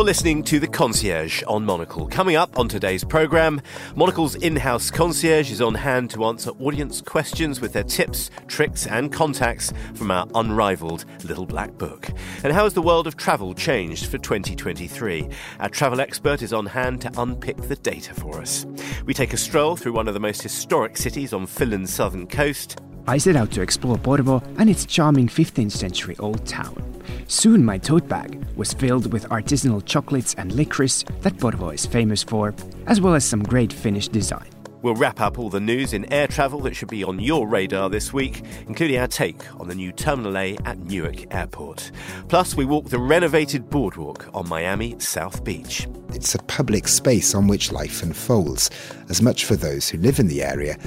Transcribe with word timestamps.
You're 0.00 0.06
listening 0.06 0.42
to 0.44 0.58
The 0.58 0.66
Concierge 0.66 1.42
on 1.46 1.66
Monocle. 1.66 2.08
Coming 2.08 2.34
up 2.34 2.58
on 2.58 2.68
today's 2.70 3.04
programme, 3.04 3.60
Monocle's 3.94 4.34
in 4.34 4.56
house 4.56 4.90
concierge 4.90 5.52
is 5.52 5.60
on 5.60 5.74
hand 5.74 6.08
to 6.12 6.24
answer 6.24 6.52
audience 6.58 7.02
questions 7.02 7.60
with 7.60 7.74
their 7.74 7.84
tips, 7.84 8.30
tricks, 8.46 8.86
and 8.86 9.12
contacts 9.12 9.74
from 9.92 10.10
our 10.10 10.26
unrivaled 10.34 11.04
Little 11.24 11.44
Black 11.44 11.76
Book. 11.76 12.08
And 12.42 12.50
how 12.50 12.64
has 12.64 12.72
the 12.72 12.80
world 12.80 13.06
of 13.06 13.18
travel 13.18 13.52
changed 13.52 14.06
for 14.06 14.16
2023? 14.16 15.28
Our 15.58 15.68
travel 15.68 16.00
expert 16.00 16.40
is 16.40 16.54
on 16.54 16.64
hand 16.64 17.02
to 17.02 17.12
unpick 17.20 17.58
the 17.58 17.76
data 17.76 18.14
for 18.14 18.40
us. 18.40 18.64
We 19.04 19.12
take 19.12 19.34
a 19.34 19.36
stroll 19.36 19.76
through 19.76 19.92
one 19.92 20.08
of 20.08 20.14
the 20.14 20.20
most 20.20 20.40
historic 20.40 20.96
cities 20.96 21.34
on 21.34 21.44
Finland's 21.44 21.92
southern 21.92 22.26
coast. 22.26 22.80
I 23.06 23.18
set 23.18 23.36
out 23.36 23.50
to 23.52 23.62
explore 23.62 23.96
Porvoo 23.96 24.42
and 24.58 24.68
its 24.70 24.86
charming 24.86 25.28
15th 25.28 25.72
century 25.72 26.16
old 26.18 26.46
town. 26.46 27.02
Soon 27.26 27.64
my 27.64 27.78
tote 27.78 28.08
bag 28.08 28.44
was 28.56 28.72
filled 28.72 29.12
with 29.12 29.28
artisanal 29.28 29.84
chocolates 29.84 30.34
and 30.34 30.52
licorice 30.52 31.04
that 31.20 31.36
Porvoo 31.38 31.74
is 31.74 31.86
famous 31.86 32.22
for, 32.22 32.54
as 32.86 33.00
well 33.00 33.14
as 33.14 33.24
some 33.24 33.42
great 33.42 33.72
Finnish 33.72 34.08
design. 34.08 34.50
We'll 34.82 34.94
wrap 34.94 35.20
up 35.20 35.38
all 35.38 35.50
the 35.50 35.60
news 35.60 35.92
in 35.92 36.10
air 36.10 36.26
travel 36.26 36.60
that 36.60 36.74
should 36.74 36.88
be 36.88 37.04
on 37.04 37.20
your 37.20 37.46
radar 37.46 37.90
this 37.90 38.14
week, 38.14 38.42
including 38.66 38.98
our 38.98 39.08
take 39.08 39.42
on 39.60 39.68
the 39.68 39.74
new 39.74 39.92
Terminal 39.92 40.38
A 40.38 40.56
at 40.64 40.78
Newark 40.78 41.34
Airport. 41.34 41.90
Plus, 42.28 42.56
we 42.56 42.64
walk 42.64 42.88
the 42.88 42.98
renovated 42.98 43.68
boardwalk 43.68 44.30
on 44.32 44.48
Miami 44.48 44.98
South 44.98 45.44
Beach. 45.44 45.86
It's 46.14 46.34
a 46.34 46.42
public 46.44 46.88
space 46.88 47.34
on 47.34 47.46
which 47.46 47.72
life 47.72 48.02
unfolds, 48.02 48.70
as 49.10 49.20
much 49.20 49.44
for 49.44 49.54
those 49.54 49.88
who 49.88 49.98
live 49.98 50.18
in 50.18 50.28
the 50.28 50.42
area 50.42 50.78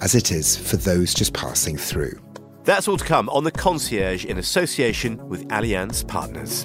as 0.00 0.14
it 0.14 0.32
is 0.32 0.56
for 0.56 0.76
those 0.76 1.14
just 1.14 1.32
passing 1.32 1.76
through. 1.76 2.18
That's 2.64 2.88
all 2.88 2.96
to 2.96 3.04
come 3.04 3.28
on 3.30 3.44
The 3.44 3.50
Concierge 3.50 4.24
in 4.24 4.38
association 4.38 5.26
with 5.28 5.48
Allianz 5.48 6.06
Partners. 6.06 6.64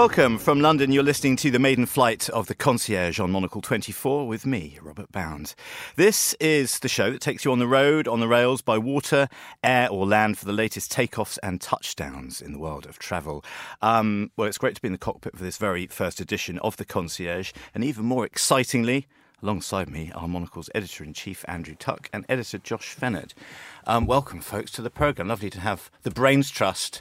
Welcome 0.00 0.38
from 0.38 0.62
London. 0.62 0.92
You're 0.92 1.02
listening 1.02 1.36
to 1.36 1.50
the 1.50 1.58
maiden 1.58 1.84
flight 1.84 2.30
of 2.30 2.46
the 2.46 2.54
concierge 2.54 3.20
on 3.20 3.30
Monocle 3.30 3.60
24 3.60 4.26
with 4.26 4.46
me, 4.46 4.78
Robert 4.80 5.12
Bound. 5.12 5.54
This 5.96 6.32
is 6.40 6.78
the 6.78 6.88
show 6.88 7.10
that 7.10 7.20
takes 7.20 7.44
you 7.44 7.52
on 7.52 7.58
the 7.58 7.66
road, 7.66 8.08
on 8.08 8.18
the 8.18 8.26
rails, 8.26 8.62
by 8.62 8.78
water, 8.78 9.28
air, 9.62 9.90
or 9.90 10.06
land 10.06 10.38
for 10.38 10.46
the 10.46 10.54
latest 10.54 10.90
takeoffs 10.90 11.38
and 11.42 11.60
touchdowns 11.60 12.40
in 12.40 12.52
the 12.52 12.58
world 12.58 12.86
of 12.86 12.98
travel. 12.98 13.44
Um, 13.82 14.30
well, 14.38 14.48
it's 14.48 14.56
great 14.56 14.74
to 14.74 14.80
be 14.80 14.88
in 14.88 14.92
the 14.92 14.98
cockpit 14.98 15.36
for 15.36 15.44
this 15.44 15.58
very 15.58 15.86
first 15.86 16.18
edition 16.18 16.58
of 16.60 16.78
the 16.78 16.86
concierge, 16.86 17.52
and 17.74 17.84
even 17.84 18.06
more 18.06 18.24
excitingly, 18.24 19.06
Alongside 19.42 19.88
me 19.88 20.12
are 20.14 20.28
Monocle's 20.28 20.68
editor 20.74 21.02
in 21.02 21.14
chief, 21.14 21.46
Andrew 21.48 21.74
Tuck, 21.74 22.10
and 22.12 22.26
editor 22.28 22.58
Josh 22.58 22.94
Fehnert. 22.94 23.32
Um, 23.86 24.06
welcome, 24.06 24.40
folks, 24.40 24.70
to 24.72 24.82
the 24.82 24.90
programme. 24.90 25.28
Lovely 25.28 25.48
to 25.48 25.60
have 25.60 25.90
the 26.02 26.10
Brains 26.10 26.50
Trust 26.50 27.00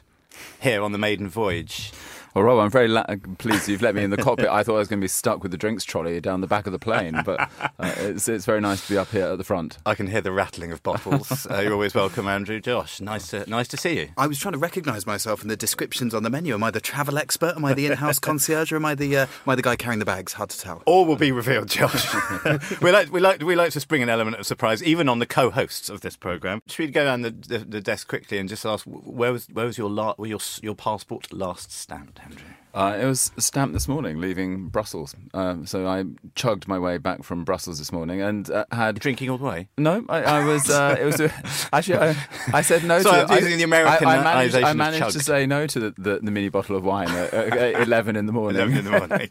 here 0.62 0.82
on 0.82 0.92
the 0.92 0.98
maiden 0.98 1.28
voyage. 1.28 1.92
Well, 2.36 2.44
Rob, 2.44 2.60
I'm 2.60 2.70
very 2.70 2.88
la- 2.88 3.06
pleased 3.40 3.68
you've 3.68 3.82
let 3.82 3.96
me 3.96 4.04
in 4.04 4.12
the 4.12 4.18
cockpit. 4.18 4.48
I 4.50 4.64
thought 4.64 4.76
I 4.76 4.80
was 4.80 4.88
going 4.88 5.00
to 5.00 5.04
be 5.04 5.08
stuck 5.10 5.42
with 5.42 5.52
the 5.52 5.58
drinks 5.58 5.84
trolley 5.84 6.22
down 6.22 6.42
the 6.42 6.48
back 6.48 6.68
of 6.68 6.72
the 6.72 6.80
plane, 6.80 7.22
but 7.26 7.40
uh, 7.60 7.68
it's, 7.98 8.28
it's 8.30 8.46
very 8.46 8.62
nice 8.62 8.86
to 8.86 8.94
be 8.94 8.98
up 8.98 9.10
here 9.10 9.26
at 9.26 9.38
the 9.38 9.44
front. 9.44 9.78
I 9.86 9.96
can 9.96 10.08
hear 10.08 10.22
the 10.22 10.32
rattling 10.32 10.72
of 10.72 10.84
bottles. 10.84 11.48
uh, 11.50 11.60
you're 11.60 11.74
always 11.74 11.96
welcome, 11.96 12.28
Andrew. 12.28 12.60
Josh, 12.60 13.02
nice 13.02 13.30
to 13.30 13.50
nice 13.50 13.68
to 13.70 13.78
see 13.78 13.98
you. 14.00 14.10
I 14.18 14.28
was 14.28 14.38
trying 14.40 14.52
to 14.54 14.60
recognise 14.60 15.08
myself 15.08 15.42
in 15.42 15.48
the 15.48 15.58
descriptions 15.58 16.14
on 16.14 16.24
the 16.24 16.30
menu. 16.30 16.54
Am 16.54 16.64
I 16.64 16.72
the 16.72 16.82
travel 16.82 17.18
expert? 17.18 17.56
Am 17.56 17.66
I 17.66 17.74
the 17.74 17.88
in-house 17.88 18.20
concierge? 18.30 18.72
Or 18.72 18.76
am 18.76 18.86
I 18.86 18.94
the 18.96 19.18
uh, 19.18 19.22
am 19.22 19.50
I 19.50 19.56
the 19.56 19.62
guy 19.64 19.76
carrying 19.76 20.00
the 20.00 20.06
bags? 20.06 20.34
Hard 20.34 20.52
to 20.52 20.60
tell. 20.60 20.84
All 20.86 21.06
will 21.06 21.16
be 21.16 21.32
revealed, 21.32 21.70
Josh. 21.70 22.14
we 22.82 22.92
like 22.92 23.12
we 23.12 23.20
like 23.20 23.42
we 23.42 23.56
like 23.56 23.72
to 23.72 23.80
spring 23.80 24.04
an 24.04 24.10
element 24.10 24.38
of 24.38 24.46
surprise, 24.46 24.84
even 24.84 25.10
on 25.10 25.20
the 25.20 25.26
co-hosts 25.26 25.90
of 25.90 26.02
this 26.02 26.16
program. 26.16 26.62
Should 26.68 26.86
we 26.86 26.92
go 26.92 27.06
down 27.06 27.22
the, 27.22 27.32
the, 27.32 27.58
the 27.60 27.82
desk 27.82 28.08
quickly 28.08 28.38
and 28.38 28.48
just 28.48 28.66
ask 28.66 28.86
where 28.86 29.32
was 29.34 29.48
where 29.48 29.66
was 29.66 29.78
your 29.78 29.90
la- 29.90 30.16
your 30.20 30.40
your 30.62 30.76
passport 30.76 31.34
last 31.34 31.72
stamped, 31.72 32.19
Andrew? 32.24 32.48
Uh, 32.74 32.98
it 33.02 33.06
was 33.06 33.32
stamped 33.38 33.74
this 33.74 33.88
morning, 33.88 34.20
leaving 34.20 34.68
Brussels. 34.68 35.16
Um, 35.34 35.66
so 35.66 35.88
I 35.88 36.06
chugged 36.36 36.68
my 36.68 36.78
way 36.78 36.98
back 36.98 37.24
from 37.24 37.44
Brussels 37.44 37.80
this 37.80 37.92
morning 37.92 38.22
and 38.22 38.50
uh, 38.50 38.66
had 38.72 39.00
drinking 39.00 39.30
all 39.30 39.38
the 39.38 39.46
way. 39.46 39.70
No, 39.78 40.06
I, 40.08 40.22
I 40.22 40.46
was. 40.46 40.70
Uh, 40.70 40.96
it 41.00 41.06
was 41.06 41.20
a, 41.20 41.34
actually. 41.74 41.98
I, 41.98 42.28
I, 42.54 42.62
said 42.62 42.84
no 42.84 43.00
Sorry, 43.02 43.26
to. 43.26 43.34
I'm 43.34 43.44
using 43.44 43.58
the 43.58 43.64
American 43.64 44.08
I, 44.08 44.18
I 44.18 44.24
managed, 44.24 44.56
I 44.56 44.72
of 44.72 44.78
managed 44.78 45.12
to 45.12 45.20
say 45.20 45.46
no 45.46 45.66
to 45.68 45.80
the, 45.80 45.94
the, 45.98 46.20
the 46.22 46.32
mini 46.32 46.50
bottle 46.50 46.76
of 46.76 46.84
wine 46.84 47.10
at, 47.10 47.34
at 47.34 47.82
eleven 47.88 48.16
in 48.16 48.28
the 48.28 48.34
morning. 48.34 48.62
Eleven 48.62 48.78
in 48.78 48.86
the 48.86 48.92
morning. 48.92 49.30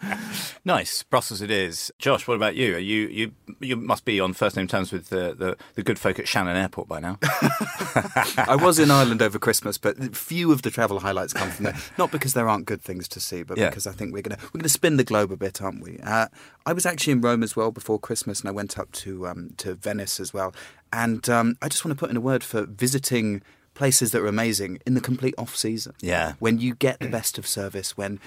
nice, 0.64 1.04
Brussels 1.04 1.40
it 1.40 1.50
is. 1.50 1.92
Josh, 1.98 2.26
what 2.26 2.34
about 2.34 2.56
you? 2.56 2.74
Are 2.74 2.80
you 2.80 3.06
you 3.08 3.32
you 3.60 3.76
must 3.76 4.04
be 4.04 4.20
on 4.20 4.32
first 4.32 4.56
name 4.56 4.66
terms 4.66 4.92
with 4.92 5.08
the, 5.08 5.34
the, 5.34 5.56
the 5.74 5.82
good 5.82 5.98
folk 5.98 6.18
at 6.18 6.28
Shannon 6.28 6.56
Airport 6.56 6.88
by 6.88 7.00
now. 7.00 7.18
I 7.22 8.56
was 8.60 8.78
in 8.78 8.90
Ireland 8.90 9.22
over 9.22 9.38
Christmas, 9.38 9.78
but 9.78 10.16
few 10.16 10.52
of 10.52 10.62
the 10.62 10.70
travel 10.70 11.00
highlights 11.00 11.32
come 11.32 11.50
from 11.50 11.64
there. 11.66 11.76
Not 11.96 12.10
because 12.10 12.34
there 12.34 12.48
aren't 12.48 12.66
good 12.66 12.80
things 12.80 13.08
to 13.08 13.20
see, 13.20 13.27
but 13.44 13.58
Yeah. 13.58 13.68
because 13.68 13.86
I 13.86 13.92
think 13.92 14.12
we're 14.12 14.22
gonna 14.22 14.38
we're 14.52 14.58
gonna 14.60 14.68
spin 14.68 14.96
the 14.96 15.04
globe 15.04 15.30
a 15.32 15.36
bit, 15.36 15.60
aren't 15.62 15.82
we? 15.82 15.98
Uh, 16.02 16.26
I 16.66 16.72
was 16.72 16.84
actually 16.86 17.12
in 17.12 17.20
Rome 17.20 17.42
as 17.42 17.54
well 17.56 17.70
before 17.70 17.98
Christmas, 17.98 18.40
and 18.40 18.48
I 18.48 18.52
went 18.52 18.78
up 18.78 18.90
to 18.92 19.26
um, 19.28 19.50
to 19.58 19.74
Venice 19.74 20.20
as 20.20 20.32
well. 20.34 20.54
And 20.92 21.28
um, 21.28 21.56
I 21.62 21.68
just 21.68 21.84
want 21.84 21.96
to 21.96 22.00
put 22.00 22.10
in 22.10 22.16
a 22.16 22.20
word 22.20 22.42
for 22.42 22.64
visiting 22.66 23.42
places 23.74 24.10
that 24.12 24.20
are 24.22 24.26
amazing 24.26 24.80
in 24.86 24.94
the 24.94 25.00
complete 25.00 25.34
off 25.38 25.54
season. 25.54 25.94
Yeah. 26.00 26.32
when 26.40 26.58
you 26.58 26.74
get 26.74 26.98
the 26.98 27.08
best 27.08 27.38
of 27.38 27.46
service, 27.46 27.96
when 27.96 28.18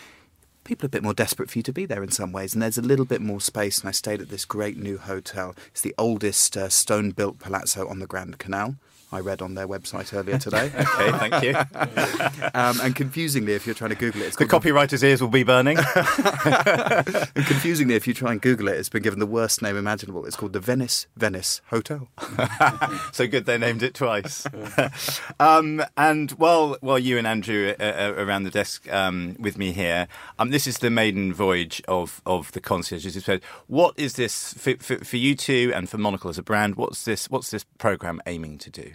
people 0.63 0.85
are 0.85 0.87
a 0.87 0.89
bit 0.89 1.03
more 1.03 1.13
desperate 1.15 1.49
for 1.49 1.57
you 1.59 1.63
to 1.63 1.73
be 1.73 1.85
there 1.85 2.03
in 2.03 2.11
some 2.11 2.31
ways, 2.31 2.53
and 2.53 2.61
there's 2.61 2.77
a 2.77 2.81
little 2.83 3.03
bit 3.05 3.19
more 3.19 3.41
space. 3.41 3.79
And 3.79 3.89
I 3.89 3.91
stayed 3.91 4.21
at 4.21 4.29
this 4.29 4.45
great 4.45 4.77
new 4.77 4.97
hotel. 4.97 5.55
It's 5.71 5.81
the 5.81 5.95
oldest 5.97 6.55
uh, 6.55 6.69
stone-built 6.69 7.39
palazzo 7.39 7.87
on 7.87 7.99
the 7.99 8.07
Grand 8.07 8.37
Canal. 8.37 8.75
I 9.11 9.19
read 9.19 9.41
on 9.41 9.55
their 9.55 9.67
website 9.67 10.13
earlier 10.13 10.37
today. 10.39 10.71
okay, 10.73 11.11
thank 11.29 11.43
you. 11.43 11.55
um, 12.53 12.79
and 12.81 12.95
confusingly, 12.95 13.53
if 13.53 13.65
you're 13.65 13.75
trying 13.75 13.89
to 13.89 13.95
Google 13.95 14.21
it, 14.21 14.27
it's 14.27 14.37
The 14.37 14.45
copywriter's 14.45 15.03
ears 15.03 15.21
will 15.21 15.29
be 15.29 15.43
burning. 15.43 15.77
confusingly, 17.45 17.95
if 17.95 18.07
you 18.07 18.13
try 18.13 18.31
and 18.31 18.41
Google 18.41 18.69
it, 18.69 18.77
it's 18.77 18.89
been 18.89 19.03
given 19.03 19.19
the 19.19 19.25
worst 19.25 19.61
name 19.61 19.75
imaginable. 19.75 20.25
It's 20.25 20.35
called 20.35 20.53
the 20.53 20.59
Venice 20.59 21.07
Venice 21.17 21.61
Hotel. 21.67 22.07
so 23.11 23.27
good 23.27 23.45
they 23.45 23.57
named 23.57 23.83
it 23.83 23.93
twice. 23.93 24.47
um, 25.39 25.83
and 25.97 26.31
while 26.31 26.77
while 26.81 26.99
you 26.99 27.17
and 27.17 27.27
Andrew 27.27 27.73
are, 27.79 27.85
are 27.85 28.13
around 28.13 28.43
the 28.43 28.49
desk 28.51 28.91
um, 28.91 29.35
with 29.39 29.57
me 29.57 29.71
here, 29.73 30.07
um, 30.39 30.51
this 30.51 30.67
is 30.67 30.77
the 30.79 30.89
maiden 30.89 31.33
voyage 31.33 31.81
of 31.87 32.21
of 32.25 32.51
the 32.53 32.61
concierge. 32.61 33.05
As 33.05 33.15
you 33.15 33.21
said, 33.21 33.41
what 33.67 33.93
is 33.97 34.13
this 34.13 34.53
for, 34.53 34.75
for, 34.77 35.03
for 35.03 35.17
you 35.17 35.35
two 35.35 35.71
and 35.75 35.89
for 35.89 35.97
Monocle 35.97 36.29
as 36.29 36.37
a 36.37 36.43
brand? 36.43 36.75
What's 36.75 37.03
this 37.03 37.29
What's 37.29 37.51
this 37.51 37.65
program 37.77 38.21
aiming 38.25 38.57
to 38.59 38.69
do? 38.69 38.93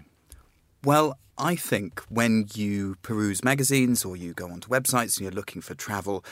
Well, 0.86 1.18
I 1.36 1.56
think 1.56 1.98
when 2.08 2.46
you 2.54 2.94
peruse 3.02 3.42
magazines 3.42 4.04
or 4.04 4.16
you 4.16 4.32
go 4.32 4.48
onto 4.48 4.68
websites 4.68 5.16
and 5.16 5.22
you're 5.22 5.32
looking 5.32 5.60
for 5.60 5.74
travel, 5.74 6.24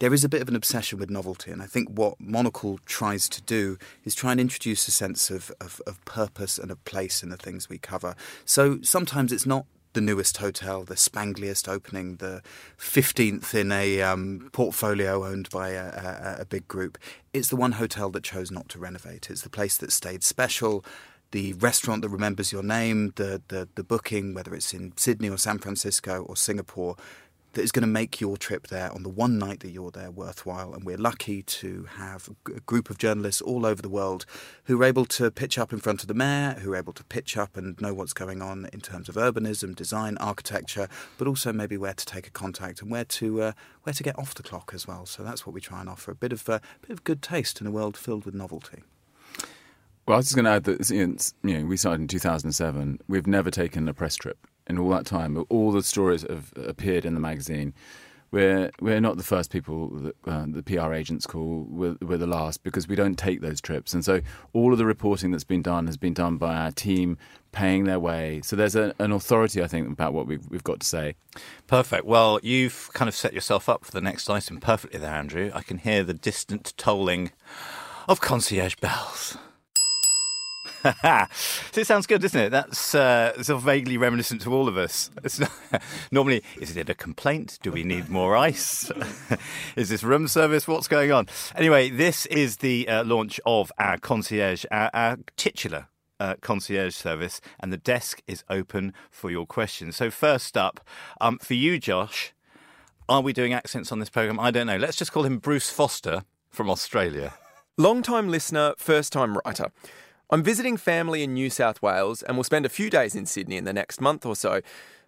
there 0.00 0.12
is 0.12 0.22
a 0.22 0.28
bit 0.28 0.42
of 0.42 0.50
an 0.50 0.54
obsession 0.54 0.98
with 0.98 1.08
novelty. 1.08 1.50
And 1.50 1.62
I 1.62 1.66
think 1.66 1.88
what 1.88 2.20
Monocle 2.20 2.78
tries 2.84 3.26
to 3.30 3.40
do 3.40 3.78
is 4.04 4.14
try 4.14 4.32
and 4.32 4.38
introduce 4.38 4.86
a 4.86 4.90
sense 4.90 5.30
of, 5.30 5.50
of, 5.62 5.80
of 5.86 6.04
purpose 6.04 6.58
and 6.58 6.70
of 6.70 6.84
place 6.84 7.22
in 7.22 7.30
the 7.30 7.38
things 7.38 7.70
we 7.70 7.78
cover. 7.78 8.14
So 8.44 8.82
sometimes 8.82 9.32
it's 9.32 9.46
not 9.46 9.64
the 9.94 10.02
newest 10.02 10.36
hotel, 10.36 10.84
the 10.84 10.94
spangliest 10.94 11.66
opening, 11.66 12.16
the 12.16 12.42
15th 12.78 13.54
in 13.54 13.72
a 13.72 14.02
um, 14.02 14.50
portfolio 14.52 15.24
owned 15.24 15.48
by 15.48 15.70
a, 15.70 15.86
a, 15.86 16.36
a 16.40 16.44
big 16.44 16.68
group. 16.68 16.98
It's 17.32 17.48
the 17.48 17.56
one 17.56 17.72
hotel 17.72 18.10
that 18.10 18.24
chose 18.24 18.50
not 18.50 18.68
to 18.70 18.78
renovate. 18.78 19.30
It's 19.30 19.40
the 19.40 19.48
place 19.48 19.78
that 19.78 19.90
stayed 19.90 20.22
special 20.22 20.84
the 21.32 21.54
restaurant 21.54 22.02
that 22.02 22.08
remembers 22.10 22.52
your 22.52 22.62
name, 22.62 23.12
the, 23.16 23.42
the, 23.48 23.68
the 23.74 23.82
booking, 23.82 24.34
whether 24.34 24.54
it's 24.54 24.72
in 24.72 24.92
Sydney 24.96 25.28
or 25.28 25.38
San 25.38 25.58
Francisco 25.58 26.22
or 26.22 26.36
Singapore, 26.36 26.96
that 27.54 27.62
is 27.62 27.72
going 27.72 27.82
to 27.82 27.88
make 27.88 28.20
your 28.20 28.36
trip 28.36 28.68
there 28.68 28.90
on 28.92 29.02
the 29.02 29.08
one 29.08 29.38
night 29.38 29.60
that 29.60 29.70
you're 29.70 29.90
there 29.90 30.10
worthwhile. 30.10 30.72
And 30.72 30.84
we're 30.84 30.96
lucky 30.96 31.42
to 31.42 31.86
have 31.96 32.30
a 32.46 32.60
group 32.60 32.88
of 32.88 32.98
journalists 32.98 33.42
all 33.42 33.66
over 33.66 33.82
the 33.82 33.88
world 33.88 34.24
who 34.64 34.80
are 34.80 34.84
able 34.84 35.04
to 35.06 35.30
pitch 35.30 35.58
up 35.58 35.72
in 35.72 35.78
front 35.78 36.02
of 36.02 36.08
the 36.08 36.14
mayor, 36.14 36.56
who 36.60 36.72
are 36.72 36.76
able 36.76 36.94
to 36.94 37.04
pitch 37.04 37.36
up 37.36 37.56
and 37.56 37.78
know 37.80 37.92
what's 37.92 38.14
going 38.14 38.40
on 38.40 38.68
in 38.72 38.80
terms 38.80 39.08
of 39.08 39.16
urbanism, 39.16 39.74
design, 39.74 40.16
architecture, 40.18 40.88
but 41.18 41.28
also 41.28 41.52
maybe 41.52 41.76
where 41.76 41.94
to 41.94 42.06
take 42.06 42.26
a 42.26 42.30
contact 42.30 42.80
and 42.80 42.90
where 42.90 43.04
to 43.04 43.42
uh, 43.42 43.52
where 43.82 43.92
to 43.92 44.02
get 44.02 44.18
off 44.18 44.34
the 44.34 44.42
clock 44.42 44.72
as 44.74 44.86
well. 44.86 45.04
So 45.04 45.22
that's 45.22 45.46
what 45.46 45.52
we 45.52 45.60
try 45.60 45.80
and 45.80 45.88
offer 45.88 46.10
a 46.10 46.14
bit 46.14 46.32
of 46.32 46.48
uh, 46.48 46.60
bit 46.80 46.90
of 46.90 47.04
good 47.04 47.20
taste 47.20 47.60
in 47.60 47.66
a 47.66 47.70
world 47.70 47.96
filled 47.96 48.24
with 48.24 48.34
novelty. 48.34 48.82
Well, 50.06 50.16
I 50.16 50.18
was 50.18 50.26
just 50.26 50.34
going 50.34 50.46
to 50.46 50.50
add 50.50 50.64
that 50.64 50.80
it's- 50.90 51.34
you 51.42 51.58
know, 51.58 51.64
we 51.66 51.76
started 51.76 52.00
in 52.00 52.08
2007. 52.08 52.98
We've 53.08 53.26
never 53.26 53.50
taken 53.50 53.88
a 53.88 53.94
press 53.94 54.16
trip 54.16 54.46
in 54.66 54.78
all 54.78 54.90
that 54.90 55.06
time. 55.06 55.44
All 55.48 55.70
the 55.70 55.82
stories 55.82 56.22
have 56.22 56.52
appeared 56.56 57.04
in 57.04 57.14
the 57.14 57.20
magazine. 57.20 57.72
We're 58.32 58.70
we're 58.80 58.98
not 59.00 59.18
the 59.18 59.22
first 59.22 59.50
people 59.52 59.90
that 59.90 60.14
uh, 60.26 60.46
the 60.48 60.62
PR 60.62 60.94
agents 60.94 61.26
call. 61.26 61.66
We're, 61.68 61.96
we're 62.00 62.16
the 62.16 62.26
last 62.26 62.62
because 62.62 62.88
we 62.88 62.96
don't 62.96 63.18
take 63.18 63.42
those 63.42 63.60
trips. 63.60 63.92
And 63.92 64.02
so 64.02 64.22
all 64.54 64.72
of 64.72 64.78
the 64.78 64.86
reporting 64.86 65.32
that's 65.32 65.44
been 65.44 65.60
done 65.60 65.86
has 65.86 65.98
been 65.98 66.14
done 66.14 66.38
by 66.38 66.56
our 66.56 66.70
team, 66.70 67.18
paying 67.52 67.84
their 67.84 68.00
way. 68.00 68.40
So 68.42 68.56
there's 68.56 68.74
a, 68.74 68.94
an 68.98 69.12
authority, 69.12 69.62
I 69.62 69.66
think, 69.66 69.86
about 69.92 70.14
what 70.14 70.26
we've 70.26 70.48
we've 70.48 70.64
got 70.64 70.80
to 70.80 70.86
say. 70.86 71.14
Perfect. 71.66 72.06
Well, 72.06 72.40
you've 72.42 72.88
kind 72.94 73.08
of 73.10 73.14
set 73.14 73.34
yourself 73.34 73.68
up 73.68 73.84
for 73.84 73.92
the 73.92 74.00
next 74.00 74.30
item 74.30 74.60
perfectly 74.60 74.98
there, 74.98 75.14
Andrew. 75.14 75.50
I 75.54 75.60
can 75.60 75.76
hear 75.76 76.02
the 76.02 76.14
distant 76.14 76.72
tolling 76.78 77.32
of 78.08 78.22
concierge 78.22 78.76
bells. 78.76 79.36
so 80.82 81.80
it 81.80 81.86
sounds 81.86 82.06
good, 82.06 82.22
doesn't 82.22 82.40
it? 82.40 82.50
That's 82.50 82.94
uh, 82.94 83.34
sort 83.42 83.56
of 83.56 83.62
vaguely 83.62 83.96
reminiscent 83.96 84.42
to 84.42 84.54
all 84.54 84.68
of 84.68 84.76
us. 84.76 85.10
It's 85.24 85.38
not, 85.38 85.50
normally, 86.10 86.42
is 86.60 86.76
it 86.76 86.88
a 86.88 86.94
complaint? 86.94 87.58
Do 87.62 87.72
we 87.72 87.84
need 87.84 88.08
more 88.08 88.36
ice? 88.36 88.90
is 89.76 89.88
this 89.88 90.02
room 90.02 90.28
service? 90.28 90.68
What's 90.68 90.88
going 90.88 91.12
on? 91.12 91.28
Anyway, 91.54 91.90
this 91.90 92.26
is 92.26 92.58
the 92.58 92.88
uh, 92.88 93.04
launch 93.04 93.40
of 93.46 93.72
our 93.78 93.98
concierge, 93.98 94.64
our, 94.70 94.90
our 94.92 95.18
titular 95.36 95.88
uh, 96.20 96.34
concierge 96.40 96.94
service, 96.94 97.40
and 97.58 97.72
the 97.72 97.76
desk 97.76 98.22
is 98.26 98.44
open 98.48 98.92
for 99.10 99.30
your 99.30 99.46
questions. 99.46 99.96
So, 99.96 100.10
first 100.10 100.56
up, 100.56 100.80
um, 101.20 101.38
for 101.38 101.54
you, 101.54 101.78
Josh, 101.78 102.32
are 103.08 103.20
we 103.20 103.32
doing 103.32 103.52
accents 103.52 103.90
on 103.90 103.98
this 103.98 104.10
program? 104.10 104.38
I 104.38 104.50
don't 104.50 104.66
know. 104.66 104.76
Let's 104.76 104.96
just 104.96 105.12
call 105.12 105.24
him 105.24 105.38
Bruce 105.38 105.70
Foster 105.70 106.22
from 106.50 106.70
Australia. 106.70 107.34
Long 107.76 108.02
time 108.02 108.28
listener, 108.28 108.74
first 108.76 109.12
time 109.12 109.38
writer. 109.44 109.72
I'm 110.32 110.42
visiting 110.42 110.78
family 110.78 111.22
in 111.22 111.34
New 111.34 111.50
South 111.50 111.82
Wales 111.82 112.22
and 112.22 112.38
will 112.38 112.44
spend 112.44 112.64
a 112.64 112.70
few 112.70 112.88
days 112.88 113.14
in 113.14 113.26
Sydney 113.26 113.58
in 113.58 113.64
the 113.64 113.72
next 113.74 114.00
month 114.00 114.24
or 114.24 114.34
so. 114.34 114.62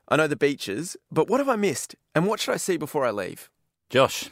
I 0.07 0.17
know 0.17 0.27
the 0.27 0.37
beaches, 0.37 0.99
but 1.11 1.31
what 1.31 1.41
have 1.41 1.49
I 1.49 1.57
missed? 1.57 1.95
And 2.15 2.27
what 2.27 2.41
should 2.41 2.53
I 2.53 2.59
see 2.59 2.77
before 2.77 3.07
I 3.07 3.11
leave? 3.11 3.49
Josh, 3.89 4.29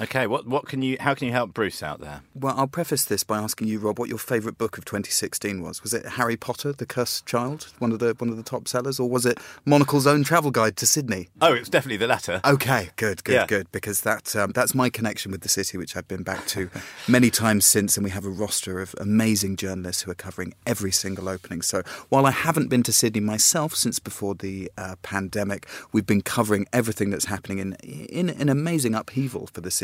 Okay, 0.00 0.26
what 0.26 0.44
what 0.44 0.66
can 0.66 0.82
you? 0.82 0.96
How 0.98 1.14
can 1.14 1.28
you 1.28 1.32
help 1.32 1.54
Bruce 1.54 1.80
out 1.80 2.00
there? 2.00 2.22
Well, 2.34 2.54
I'll 2.56 2.66
preface 2.66 3.04
this 3.04 3.22
by 3.22 3.38
asking 3.38 3.68
you, 3.68 3.78
Rob, 3.78 3.96
what 3.96 4.08
your 4.08 4.18
favourite 4.18 4.58
book 4.58 4.76
of 4.76 4.84
2016 4.84 5.62
was. 5.62 5.84
Was 5.84 5.94
it 5.94 6.04
Harry 6.04 6.36
Potter, 6.36 6.72
The 6.72 6.84
Cursed 6.84 7.26
Child, 7.26 7.68
one 7.78 7.92
of 7.92 8.00
the 8.00 8.12
one 8.18 8.28
of 8.28 8.36
the 8.36 8.42
top 8.42 8.66
sellers, 8.66 8.98
or 8.98 9.08
was 9.08 9.24
it 9.24 9.38
Monocle's 9.64 10.04
own 10.04 10.24
travel 10.24 10.50
guide 10.50 10.76
to 10.78 10.86
Sydney? 10.86 11.28
Oh, 11.40 11.52
it's 11.52 11.68
definitely 11.68 11.98
the 11.98 12.08
latter. 12.08 12.40
Okay, 12.44 12.90
good, 12.96 13.22
good, 13.22 13.34
Yeah. 13.34 13.46
good. 13.46 13.70
Because 13.70 14.00
that 14.00 14.34
um, 14.34 14.50
that's 14.50 14.74
my 14.74 14.90
connection 14.90 15.30
with 15.30 15.42
the 15.42 15.48
city, 15.48 15.78
which 15.78 15.96
I've 15.96 16.08
been 16.08 16.24
back 16.24 16.44
to 16.48 16.68
many 17.08 17.30
times 17.30 17.64
since, 17.64 17.96
and 17.96 18.02
we 18.02 18.10
have 18.10 18.24
a 18.24 18.30
roster 18.30 18.80
of 18.80 18.96
amazing 18.98 19.54
journalists 19.54 20.02
who 20.02 20.10
are 20.10 20.16
covering 20.16 20.54
every 20.66 20.90
single 20.90 21.28
opening. 21.28 21.62
So 21.62 21.82
while 22.08 22.26
I 22.26 22.32
haven't 22.32 22.66
been 22.66 22.82
to 22.82 22.92
Sydney 22.92 23.20
myself 23.20 23.76
since 23.76 24.00
before 24.00 24.34
the 24.34 24.72
uh, 24.76 24.96
pandemic, 25.02 25.68
we've 25.92 26.06
been 26.06 26.22
covering 26.22 26.66
everything 26.72 27.10
that's 27.10 27.26
happening 27.26 27.58
in 27.60 27.74
in 27.74 28.28
an 28.28 28.48
amazing 28.48 28.96
upheaval 28.96 29.46
for 29.52 29.60
the 29.60 29.70
city 29.70 29.83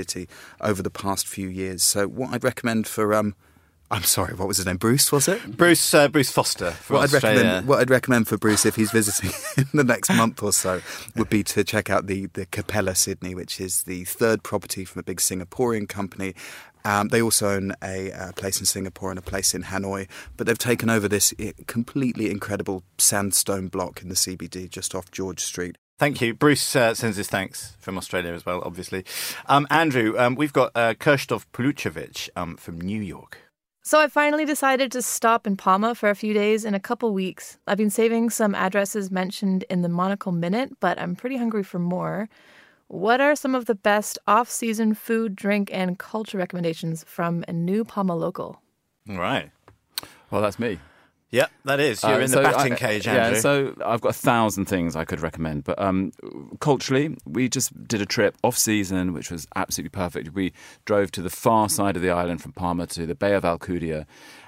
over 0.61 0.83
the 0.83 0.91
past 0.91 1.27
few 1.27 1.49
years. 1.49 1.83
So 1.83 2.07
what 2.07 2.33
I'd 2.33 2.45
recommend 2.45 2.87
for 2.87 3.15
um, 3.15 3.35
I'm 3.93 4.05
sorry, 4.05 4.35
what 4.35 4.47
was 4.47 4.59
his 4.59 4.67
name? 4.67 4.77
Bruce, 4.77 5.11
was 5.11 5.27
it? 5.27 5.57
Bruce 5.57 5.93
uh, 5.95 6.07
Bruce 6.07 6.31
Foster 6.31 6.73
What 6.87 7.03
I'd 7.03 7.13
recommend, 7.13 7.67
what 7.67 7.81
I'd 7.81 7.91
recommend 7.91 8.29
for 8.29 8.39
Bruce 8.39 8.65
if 8.65 8.77
he's 8.77 8.93
visiting 8.93 9.33
in 9.57 9.67
the 9.75 9.83
next 9.83 10.11
month 10.11 10.43
or 10.45 10.53
so 10.53 10.81
would 11.17 11.29
be 11.29 11.43
to 11.45 11.65
check 11.65 11.91
out 11.91 12.07
the 12.07 12.27
the 12.27 12.47
Capella 12.47 12.95
Sydney, 12.95 13.35
which 13.35 13.61
is 13.61 13.83
the 13.83 14.05
third 14.05 14.45
property 14.45 14.85
from 14.85 15.01
a 15.01 15.03
big 15.03 15.19
Singaporean 15.19 15.89
company. 15.89 16.35
Um, 16.85 17.09
they 17.09 17.21
also 17.21 17.49
own 17.49 17.75
a 17.83 18.13
uh, 18.13 18.33
place 18.33 18.61
in 18.61 18.65
Singapore 18.65 19.11
and 19.11 19.19
a 19.19 19.23
place 19.23 19.55
in 19.55 19.65
Hanoi, 19.65 20.09
but 20.37 20.47
they've 20.47 20.57
taken 20.57 20.89
over 20.89 21.09
this 21.09 21.35
completely 21.67 22.31
incredible 22.31 22.85
sandstone 22.97 23.69
block 23.69 24.03
in 24.03 24.09
the 24.09 24.15
CBD 24.15 24.71
just 24.71 24.95
off 24.95 25.11
George 25.11 25.41
Street. 25.41 25.77
Thank 26.01 26.23
you. 26.23 26.33
Bruce 26.33 26.75
uh, 26.75 26.95
sends 26.95 27.19
his 27.19 27.29
thanks 27.29 27.77
from 27.79 27.99
Australia 27.99 28.33
as 28.33 28.47
well, 28.47 28.63
obviously. 28.65 29.05
Um, 29.51 29.67
Andrew, 29.69 30.15
um, 30.17 30.35
we've 30.35 30.51
got 30.51 30.73
uh, 30.75 30.95
Kirstov 30.95 31.45
Pulucevic 31.53 32.31
um, 32.35 32.57
from 32.57 32.81
New 32.81 33.03
York. 33.03 33.37
So 33.83 34.01
I 34.01 34.09
finally 34.09 34.47
decided 34.47 34.91
to 34.93 35.03
stop 35.03 35.47
in 35.47 35.59
Palma 35.59 35.95
for 35.95 36.09
a 36.09 36.15
few 36.15 36.33
days 36.33 36.65
in 36.65 36.73
a 36.73 36.81
couple 36.81 37.13
weeks. 37.13 37.59
I've 37.67 37.77
been 37.77 37.91
saving 37.91 38.31
some 38.31 38.55
addresses 38.55 39.11
mentioned 39.11 39.67
in 39.69 39.83
the 39.83 39.91
Monocle 39.91 40.33
Minute, 40.33 40.73
but 40.81 40.99
I'm 40.99 41.15
pretty 41.15 41.37
hungry 41.37 41.63
for 41.63 41.79
more. 41.79 42.31
What 42.89 43.21
are 43.21 43.37
some 43.37 43.55
of 43.55 43.67
the 43.67 43.75
best 43.75 44.19
off-season 44.27 44.95
food, 44.95 45.37
drink, 45.37 45.69
and 45.71 45.99
culture 45.99 46.39
recommendations 46.39 47.05
from 47.07 47.45
a 47.47 47.53
new 47.53 47.85
Palma 47.85 48.17
local? 48.17 48.63
All 49.07 49.19
right. 49.19 49.51
Well, 50.31 50.41
that's 50.41 50.59
me. 50.59 50.79
Yep, 51.33 51.51
that 51.65 51.79
is. 51.79 52.03
You're 52.03 52.13
Uh, 52.15 52.17
in 52.17 52.21
the 52.23 52.29
so 52.29 52.43
batting 52.43 52.73
I- 52.73 52.77
cage, 52.77 53.07
Andrew. 53.07 53.35
Yeah, 53.35 53.41
so 53.41 53.75
I've 53.87 54.01
got 54.01 54.09
a 54.11 54.13
thousand 54.13 54.65
things 54.65 54.97
I 54.97 55.05
could 55.05 55.21
recommend, 55.21 55.63
but 55.63 55.81
um, 55.81 56.11
culturally, 56.59 57.17
we 57.25 57.49
just 57.49 57.87
did 57.87 58.01
a 58.03 58.07
trip 58.07 58.37
off 58.43 58.59
season, 58.59 59.13
which 59.13 59.31
was 59.31 59.47
absolutely 59.55 59.91
perfect. 59.91 60.35
We 60.35 60.53
drove 60.85 61.13
to 61.13 61.23
the 61.23 61.31
far 61.31 61.69
side 61.69 61.95
of 61.95 62.03
the 62.03 62.11
island 62.11 62.43
from 62.43 62.53
Palma 62.53 62.87
to 62.89 63.07
the 63.07 63.15
Bay 63.15 63.35
of 63.35 63.45
Alcudia, 63.45 64.07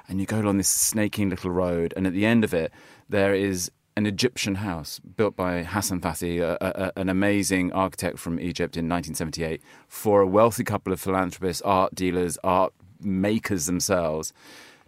and 0.09 0.19
you 0.19 0.27
go 0.27 0.41
along 0.41 0.59
this 0.59 0.69
snaking 0.69 1.31
little 1.31 1.53
road, 1.53 1.95
and 1.97 2.05
at 2.07 2.15
the 2.15 2.27
end 2.27 2.43
of 2.43 2.53
it, 2.53 2.73
there 3.09 3.33
is 3.33 3.71
an 3.97 4.07
Egyptian 4.07 4.57
house 4.57 4.99
built 4.99 5.37
by 5.37 5.63
Hassan 5.63 6.01
Fathy, 6.01 6.39
a, 6.39 6.57
a, 6.61 6.93
an 6.99 7.09
amazing 7.09 7.73
architect 7.73 8.19
from 8.19 8.41
Egypt 8.41 8.77
in 8.77 8.89
1978, 8.89 9.63
for 9.87 10.21
a 10.21 10.27
wealthy 10.27 10.65
couple 10.65 10.93
of 10.93 11.01
philanthropists, 11.01 11.63
art 11.63 11.95
dealers, 11.95 12.39
art 12.43 12.73
makers 13.01 13.67
themselves. 13.67 14.33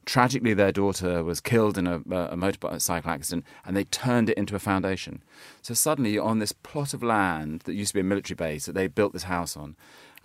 Tragically, 0.05 0.55
their 0.55 0.73
daughter 0.73 1.25
was 1.25 1.41
killed 1.41 1.79
in 1.79 1.87
a, 1.87 2.03
a 2.11 2.37
motorcycle 2.37 3.11
accident, 3.11 3.45
and 3.65 3.77
they 3.77 3.85
turned 3.85 4.29
it 4.29 4.37
into 4.37 4.55
a 4.55 4.59
foundation. 4.59 5.23
So 5.63 5.75
suddenly, 5.75 6.13
you're 6.13 6.25
on 6.25 6.41
this 6.41 6.53
plot 6.53 6.93
of 6.95 7.03
land 7.03 7.61
that 7.61 7.75
used 7.75 7.91
to 7.91 7.95
be 7.95 8.01
a 8.01 8.05
military 8.05 8.37
base 8.37 8.67
that 8.67 8.75
they 8.75 8.87
built 8.87 9.13
this 9.13 9.25
house 9.25 9.57
on, 9.57 9.77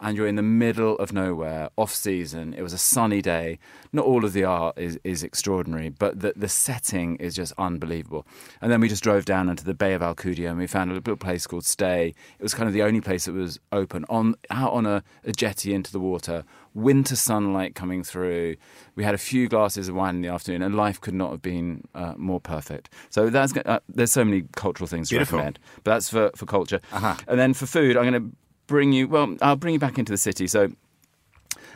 and 0.02 0.16
you're 0.16 0.28
in 0.28 0.36
the 0.36 0.42
middle 0.42 0.96
of 0.98 1.12
nowhere, 1.12 1.70
off 1.76 1.94
season. 1.94 2.54
It 2.54 2.62
was 2.62 2.74
a 2.74 2.78
sunny 2.78 3.22
day. 3.22 3.60
Not 3.92 4.06
all 4.06 4.24
of 4.24 4.34
the 4.34 4.46
art 4.46 4.78
is, 4.78 4.98
is 5.04 5.24
extraordinary, 5.24 5.90
but 5.90 6.22
the, 6.22 6.34
the 6.36 6.48
setting 6.48 7.18
is 7.18 7.36
just 7.36 7.54
unbelievable. 7.58 8.26
And 8.62 8.72
then 8.72 8.80
we 8.80 8.88
just 8.88 9.04
drove 9.04 9.26
down 9.26 9.50
into 9.50 9.66
the 9.66 9.74
Bay 9.74 9.94
of 9.94 10.02
Alcudia, 10.02 10.50
and 10.50 10.58
we 10.58 10.68
found 10.68 10.92
a 10.92 10.94
little 10.94 11.18
place 11.18 11.46
called 11.48 11.66
Stay. 11.66 12.14
It 12.40 12.44
was 12.44 12.54
kind 12.54 12.68
of 12.68 12.74
the 12.74 12.84
only 12.84 13.02
place 13.02 13.26
that 13.26 13.34
was 13.34 13.60
open 13.72 14.06
on 14.10 14.36
out 14.50 14.72
on 14.72 14.86
a, 14.86 15.04
a 15.26 15.32
jetty 15.32 15.74
into 15.74 15.92
the 15.92 16.00
water 16.00 16.46
winter 16.74 17.16
sunlight 17.16 17.76
coming 17.76 18.04
through. 18.04 18.56
We 18.96 19.04
had 19.04 19.16
a 19.16 19.18
few 19.18 19.48
glasses 19.48 19.88
of 19.88 19.96
wine 19.96 20.16
in 20.16 20.22
the 20.22 20.28
afternoon, 20.28 20.62
and 20.62 20.76
life 20.76 21.00
could 21.02 21.14
not 21.14 21.32
have 21.32 21.42
been 21.42 21.84
uh, 21.96 22.14
more 22.18 22.40
perfect. 22.40 22.90
So 23.10 23.30
that's 23.30 23.56
uh, 23.58 23.80
there's 23.90 24.12
so 24.12 24.24
many 24.24 24.44
cultural 24.56 24.88
things 24.88 25.10
to 25.10 25.16
Beautiful. 25.16 25.38
recommend, 25.38 25.60
but 25.84 25.92
that's 25.92 26.10
for 26.10 26.32
for 26.36 26.46
culture. 26.46 26.82
Uh-huh. 26.92 27.16
And 27.28 27.40
then 27.40 27.54
for 27.54 27.66
food, 27.66 27.98
I'm 27.98 28.10
going 28.10 28.24
to 28.24 28.36
bring 28.68 28.92
you. 28.92 29.08
Well, 29.08 29.36
I'll 29.42 29.56
bring 29.56 29.74
you 29.74 29.80
back 29.80 29.98
into 29.98 30.12
the 30.12 30.18
city. 30.18 30.48
So. 30.48 30.70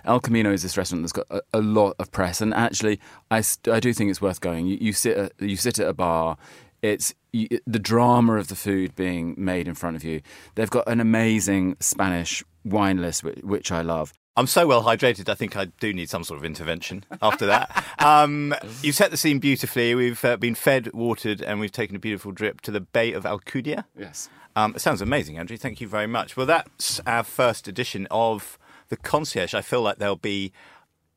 El 0.05 0.19
Camino 0.19 0.51
is 0.51 0.63
this 0.63 0.75
restaurant 0.75 1.01
that's 1.01 1.13
got 1.13 1.25
a, 1.29 1.41
a 1.53 1.61
lot 1.61 1.95
of 1.97 2.11
press, 2.11 2.41
and 2.41 2.53
actually, 2.53 2.99
I, 3.31 3.41
I 3.71 3.79
do 3.79 3.93
think 3.93 4.11
it's 4.11 4.21
worth 4.21 4.41
going. 4.41 4.67
You, 4.67 4.77
you 4.81 4.91
sit 4.91 5.15
at, 5.15 5.31
you 5.39 5.55
sit 5.55 5.79
at 5.79 5.87
a 5.87 5.93
bar. 5.93 6.35
It's 6.81 7.15
the 7.31 7.79
drama 7.79 8.35
of 8.35 8.49
the 8.49 8.55
food 8.55 8.95
being 8.95 9.33
made 9.37 9.65
in 9.65 9.75
front 9.75 9.95
of 9.95 10.03
you. 10.03 10.21
They've 10.55 10.69
got 10.69 10.89
an 10.89 10.99
amazing 10.99 11.77
Spanish 11.79 12.43
wine 12.65 13.01
list, 13.01 13.23
which, 13.23 13.39
which 13.43 13.71
I 13.71 13.81
love. 13.81 14.11
I'm 14.35 14.47
so 14.47 14.65
well 14.65 14.83
hydrated, 14.83 15.29
I 15.29 15.35
think 15.35 15.55
I 15.55 15.65
do 15.65 15.93
need 15.93 16.09
some 16.09 16.23
sort 16.23 16.39
of 16.39 16.45
intervention 16.45 17.05
after 17.21 17.45
that. 17.47 17.83
Um, 18.03 18.53
you 18.81 18.91
set 18.91 19.11
the 19.11 19.17
scene 19.17 19.39
beautifully. 19.39 19.95
We've 19.95 20.25
uh, 20.25 20.35
been 20.35 20.55
fed, 20.55 20.91
watered, 20.93 21.41
and 21.41 21.61
we've 21.61 21.71
taken 21.71 21.95
a 21.95 21.99
beautiful 21.99 22.33
drip 22.33 22.59
to 22.61 22.71
the 22.71 22.81
Bay 22.81 23.13
of 23.13 23.23
Alcudia. 23.23 23.85
Yes. 23.97 24.29
Um, 24.57 24.75
it 24.75 24.81
sounds 24.81 25.01
amazing, 25.01 25.37
Andrew. 25.37 25.55
Thank 25.55 25.79
you 25.79 25.87
very 25.87 26.07
much. 26.07 26.35
Well, 26.35 26.45
that's 26.45 26.99
our 27.07 27.23
first 27.23 27.69
edition 27.69 28.05
of 28.11 28.57
The 28.89 28.97
Concierge. 28.97 29.53
I 29.53 29.61
feel 29.61 29.81
like 29.81 29.99
there'll 29.99 30.17
be 30.17 30.51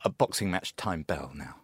a 0.05 0.09
boxing 0.09 0.49
match 0.49 0.77
time 0.77 1.03
bell 1.03 1.33
now. 1.35 1.57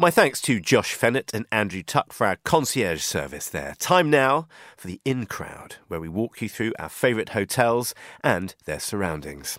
My 0.00 0.10
thanks 0.10 0.40
to 0.42 0.60
Josh 0.60 0.96
Fehnert 0.96 1.32
and 1.32 1.46
Andrew 1.52 1.82
Tuck 1.82 2.12
for 2.12 2.26
our 2.26 2.36
concierge 2.44 3.02
service 3.02 3.48
there. 3.48 3.76
Time 3.78 4.10
now 4.10 4.48
for 4.76 4.88
the 4.88 5.00
In 5.04 5.24
Crowd, 5.26 5.76
where 5.86 6.00
we 6.00 6.08
walk 6.08 6.42
you 6.42 6.48
through 6.48 6.72
our 6.78 6.88
favourite 6.88 7.30
hotels 7.30 7.94
and 8.22 8.54
their 8.64 8.80
surroundings. 8.80 9.58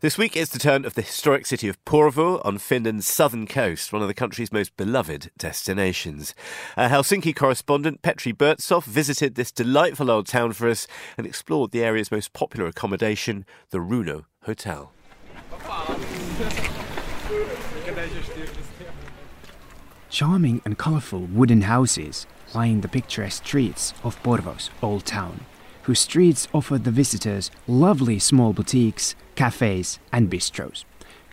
This 0.00 0.16
week 0.16 0.36
is 0.36 0.50
the 0.50 0.60
turn 0.60 0.84
of 0.84 0.94
the 0.94 1.02
historic 1.02 1.44
city 1.44 1.68
of 1.68 1.84
Porvoo 1.84 2.40
on 2.44 2.58
Finland's 2.58 3.06
southern 3.06 3.48
coast, 3.48 3.92
one 3.92 4.00
of 4.00 4.06
the 4.06 4.14
country's 4.14 4.52
most 4.52 4.76
beloved 4.76 5.32
destinations. 5.36 6.36
Our 6.76 6.88
Helsinki 6.88 7.34
correspondent 7.34 8.00
Petri 8.02 8.32
Burtsoff 8.32 8.84
visited 8.84 9.34
this 9.34 9.50
delightful 9.50 10.08
old 10.08 10.26
town 10.26 10.52
for 10.52 10.68
us 10.68 10.86
and 11.16 11.26
explored 11.26 11.72
the 11.72 11.82
area's 11.82 12.12
most 12.12 12.32
popular 12.32 12.66
accommodation, 12.68 13.44
the 13.70 13.78
Runo 13.78 14.26
Hotel. 14.44 14.92
Charming 20.10 20.62
and 20.64 20.78
colourful 20.78 21.22
wooden 21.22 21.62
houses 21.62 22.26
line 22.54 22.82
the 22.82 22.88
picturesque 22.88 23.44
streets 23.44 23.92
of 24.04 24.22
Porvoo's 24.22 24.70
old 24.80 25.04
town, 25.04 25.40
whose 25.88 26.00
streets 26.00 26.46
offer 26.52 26.76
the 26.76 26.90
visitors 26.90 27.50
lovely 27.66 28.18
small 28.18 28.52
boutiques, 28.52 29.14
cafes, 29.36 29.98
and 30.12 30.30
bistros. 30.30 30.84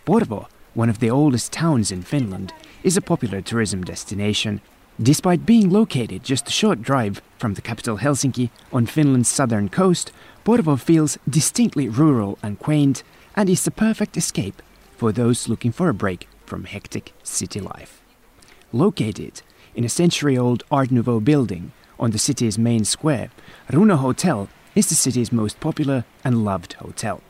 Porvoo, 0.05 0.47
one 0.74 0.89
of 0.89 1.00
the 1.00 1.09
oldest 1.09 1.51
towns 1.51 1.91
in 1.91 2.01
Finland, 2.01 2.53
is 2.81 2.95
a 2.95 3.01
popular 3.01 3.41
tourism 3.41 3.83
destination. 3.83 4.62
Despite 4.97 5.45
being 5.45 5.69
located 5.69 6.24
just 6.24 6.47
a 6.47 6.53
short 6.53 6.81
drive 6.81 7.21
from 7.38 7.55
the 7.55 7.62
capital 7.62 7.97
Helsinki 7.97 8.50
on 8.71 8.85
Finland's 8.85 9.27
southern 9.27 9.67
coast, 9.67 10.13
Porvoo 10.45 10.77
feels 10.79 11.17
distinctly 11.29 11.89
rural 11.89 12.39
and 12.41 12.57
quaint 12.57 13.03
and 13.35 13.50
is 13.50 13.65
the 13.65 13.71
perfect 13.71 14.15
escape 14.15 14.62
for 14.95 15.12
those 15.12 15.50
looking 15.50 15.74
for 15.74 15.89
a 15.89 15.93
break 15.93 16.29
from 16.45 16.63
hectic 16.63 17.12
city 17.24 17.59
life. 17.59 18.01
Located 18.71 19.41
in 19.75 19.83
a 19.83 19.89
century 19.89 20.38
old 20.38 20.63
Art 20.71 20.91
Nouveau 20.91 21.19
building 21.19 21.74
on 21.99 22.11
the 22.11 22.19
city's 22.19 22.57
main 22.57 22.85
square, 22.85 23.29
Runo 23.69 23.97
Hotel 23.97 24.49
is 24.75 24.89
the 24.89 24.95
city's 24.95 25.31
most 25.31 25.59
popular 25.59 26.05
and 26.23 26.43
loved 26.43 26.73
hotel. 26.73 27.21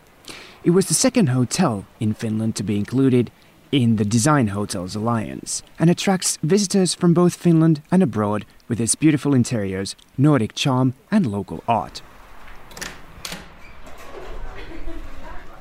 It 0.64 0.72
was 0.72 0.88
the 0.88 0.94
second 0.94 1.30
hotel 1.30 1.86
in 2.00 2.14
Finland 2.14 2.56
to 2.56 2.64
be 2.64 2.78
included 2.78 3.32
in 3.72 3.98
the 3.98 4.06
Design 4.06 4.48
Hotels 4.48 4.96
Alliance 4.96 5.62
and 5.78 5.90
attracts 5.90 6.38
visitors 6.42 6.96
from 6.96 7.14
both 7.14 7.36
Finland 7.36 7.82
and 7.92 8.02
abroad 8.02 8.46
with 8.68 8.80
its 8.80 8.96
beautiful 8.96 9.34
interiors, 9.34 9.96
Nordic 10.18 10.56
charm, 10.56 10.94
and 11.12 11.28
local 11.28 11.64
art. 11.68 12.02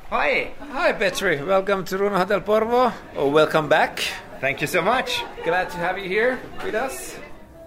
Hi. 0.09 0.51
Hi, 0.71 0.93
Petri. 0.93 1.41
Welcome 1.43 1.83
to 1.85 1.97
Runo 1.97 2.17
Hotel 2.17 2.41
Porvoo. 2.41 2.93
Oh, 3.15 3.29
welcome 3.29 3.67
back. 3.67 4.03
Thank 4.39 4.61
you 4.61 4.67
so 4.67 4.81
much. 4.81 5.23
Glad 5.43 5.69
to 5.71 5.77
have 5.77 5.97
you 5.97 6.07
here 6.07 6.39
with 6.63 6.75
us. 6.75 7.17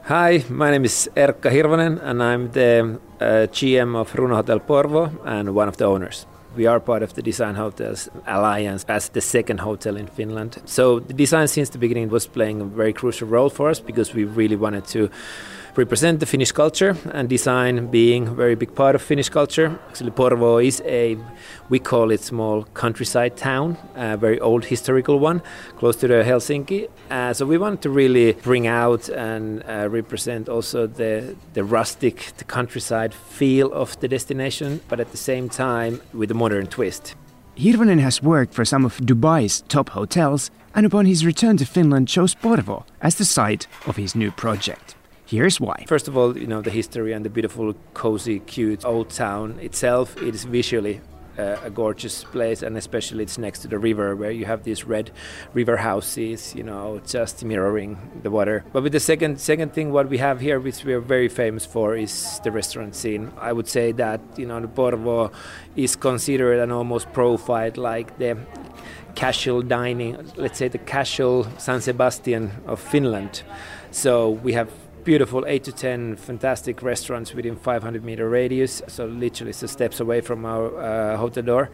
Hi, 0.09 0.43
my 0.49 0.71
name 0.71 0.87
is 0.87 1.11
Erkka 1.15 1.51
Hirvonen, 1.51 2.01
and 2.03 2.23
I'm 2.23 2.51
the 2.53 2.99
uh, 3.21 3.47
GM 3.53 3.95
of 3.95 4.11
Runo 4.15 4.37
Hotel 4.37 4.59
Porvoo 4.59 5.11
and 5.27 5.55
one 5.55 5.69
of 5.69 5.77
the 5.77 5.85
owners. 5.85 6.25
We 6.57 6.65
are 6.65 6.81
part 6.81 7.03
of 7.03 7.13
the 7.13 7.21
Design 7.21 7.57
Hotels 7.57 8.09
Alliance 8.27 8.87
as 8.89 9.11
the 9.11 9.21
second 9.21 9.61
hotel 9.61 9.99
in 9.99 10.07
Finland. 10.07 10.63
So 10.65 10.99
the 11.01 11.13
design 11.13 11.47
since 11.47 11.69
the 11.69 11.79
beginning 11.79 12.09
was 12.09 12.27
playing 12.27 12.63
a 12.63 12.65
very 12.65 12.95
crucial 12.95 13.29
role 13.29 13.51
for 13.51 13.69
us 13.69 13.81
because 13.81 14.15
we 14.15 14.25
really 14.25 14.57
wanted 14.57 14.87
to 14.87 15.11
represent 15.79 16.19
the 16.19 16.27
Finnish 16.27 16.51
culture 16.51 16.97
and 17.13 17.29
design 17.29 17.87
being 17.87 18.27
a 18.27 18.35
very 18.35 18.57
big 18.57 18.75
part 18.75 18.97
of 18.97 19.01
Finnish 19.01 19.29
culture. 19.29 19.79
Actually, 19.89 20.11
Porvoo 20.11 20.59
is 20.59 20.83
a, 20.85 21.17
we 21.69 21.79
call 21.79 22.11
it 22.11 22.21
small 22.21 22.65
countryside 22.75 23.37
town, 23.37 23.77
a 23.95 24.17
very 24.17 24.41
old 24.41 24.65
historical 24.65 25.21
one, 25.21 25.41
close 25.77 25.95
to 25.95 26.09
the 26.09 26.25
Helsinki. 26.25 26.89
Uh, 27.11 27.33
so 27.33 27.47
we 27.47 27.57
wanted 27.57 27.81
to 27.83 27.91
really 27.91 28.33
bring 28.33 28.67
out 28.67 29.09
and 29.09 29.63
uh, 29.69 29.89
represent 29.89 30.49
also 30.49 30.89
the, 30.89 31.37
the 31.55 31.63
rustic, 31.63 32.33
the 32.39 32.45
countryside 32.45 33.15
feel 33.15 33.73
of 33.73 33.99
the 34.01 34.09
destination, 34.09 34.81
but 34.89 34.99
at 34.99 35.13
the 35.13 35.17
same 35.17 35.49
time 35.49 36.01
with 36.13 36.29
a 36.33 36.35
modern 36.35 36.67
twist. 36.67 37.15
Hirvonen 37.57 38.01
has 38.01 38.21
worked 38.21 38.53
for 38.53 38.65
some 38.65 38.85
of 38.85 38.97
Dubai's 38.99 39.63
top 39.69 39.91
hotels 39.91 40.51
and 40.75 40.87
upon 40.87 41.07
his 41.07 41.25
return 41.25 41.57
to 41.57 41.65
Finland 41.65 42.09
chose 42.09 42.35
Porvoo 42.35 42.85
as 43.01 43.15
the 43.15 43.25
site 43.25 43.69
of 43.87 43.97
his 43.97 44.17
new 44.17 44.33
project. 44.33 44.98
Here's 45.29 45.61
why. 45.61 45.85
First 45.87 46.09
of 46.09 46.17
all, 46.17 46.39
you 46.39 46.47
know, 46.47 46.63
the 46.63 46.71
history 46.71 47.13
and 47.13 47.23
the 47.23 47.29
beautiful, 47.29 47.75
cozy, 47.93 48.41
cute 48.41 48.83
old 48.87 49.11
town 49.11 49.59
itself, 49.61 50.17
it 50.23 50.35
is 50.35 50.45
visually 50.45 51.03
uh, 51.39 51.57
a 51.63 51.69
gorgeous 51.69 52.25
place, 52.25 52.63
and 52.63 52.79
especially 52.79 53.25
it's 53.25 53.37
next 53.37 53.59
to 53.59 53.69
the 53.69 53.79
river 53.79 54.17
where 54.17 54.31
you 54.31 54.47
have 54.47 54.65
these 54.65 54.85
red 54.85 55.11
river 55.53 55.77
houses, 55.77 56.55
you 56.55 56.63
know, 56.63 57.03
just 57.07 57.45
mirroring 57.45 57.99
the 58.23 58.31
water. 58.31 58.65
But 58.73 58.83
with 58.83 58.93
the 58.93 59.01
second 59.01 59.39
second 59.39 59.75
thing, 59.75 59.93
what 59.93 60.09
we 60.09 60.17
have 60.17 60.41
here, 60.41 60.59
which 60.59 60.83
we 60.83 60.95
are 60.95 61.01
very 61.01 61.29
famous 61.29 61.67
for, 61.67 61.95
is 61.95 62.41
the 62.43 62.51
restaurant 62.51 62.95
scene. 62.95 63.31
I 63.39 63.53
would 63.53 63.69
say 63.69 63.93
that 63.93 64.23
you 64.39 64.47
know 64.47 64.59
the 64.61 64.69
Porvoo 64.69 65.31
is 65.77 65.95
considered 65.95 66.59
and 66.59 66.73
almost 66.73 67.13
profiled 67.13 67.77
like 67.77 68.17
the 68.17 68.39
casual 69.15 69.61
dining, 69.61 70.17
let's 70.37 70.57
say 70.57 70.69
the 70.69 70.79
casual 70.79 71.47
San 71.59 71.83
Sebastian 71.83 72.51
of 72.67 72.81
Finland. 72.81 73.43
So 73.91 74.31
we 74.31 74.55
have 74.55 74.71
beautiful 75.05 75.45
8 75.47 75.65
to 75.65 75.73
10 75.73 76.17
fantastic 76.17 76.83
restaurants 76.83 77.35
within 77.35 77.57
500 77.57 78.05
meter 78.05 78.29
radius 78.29 78.83
so 78.87 79.07
literally 79.07 79.51
it's 79.51 79.71
steps 79.71 80.01
away 80.01 80.21
from 80.21 80.45
our 80.45 80.77
uh, 80.79 81.17
hotel 81.17 81.43
door 81.43 81.71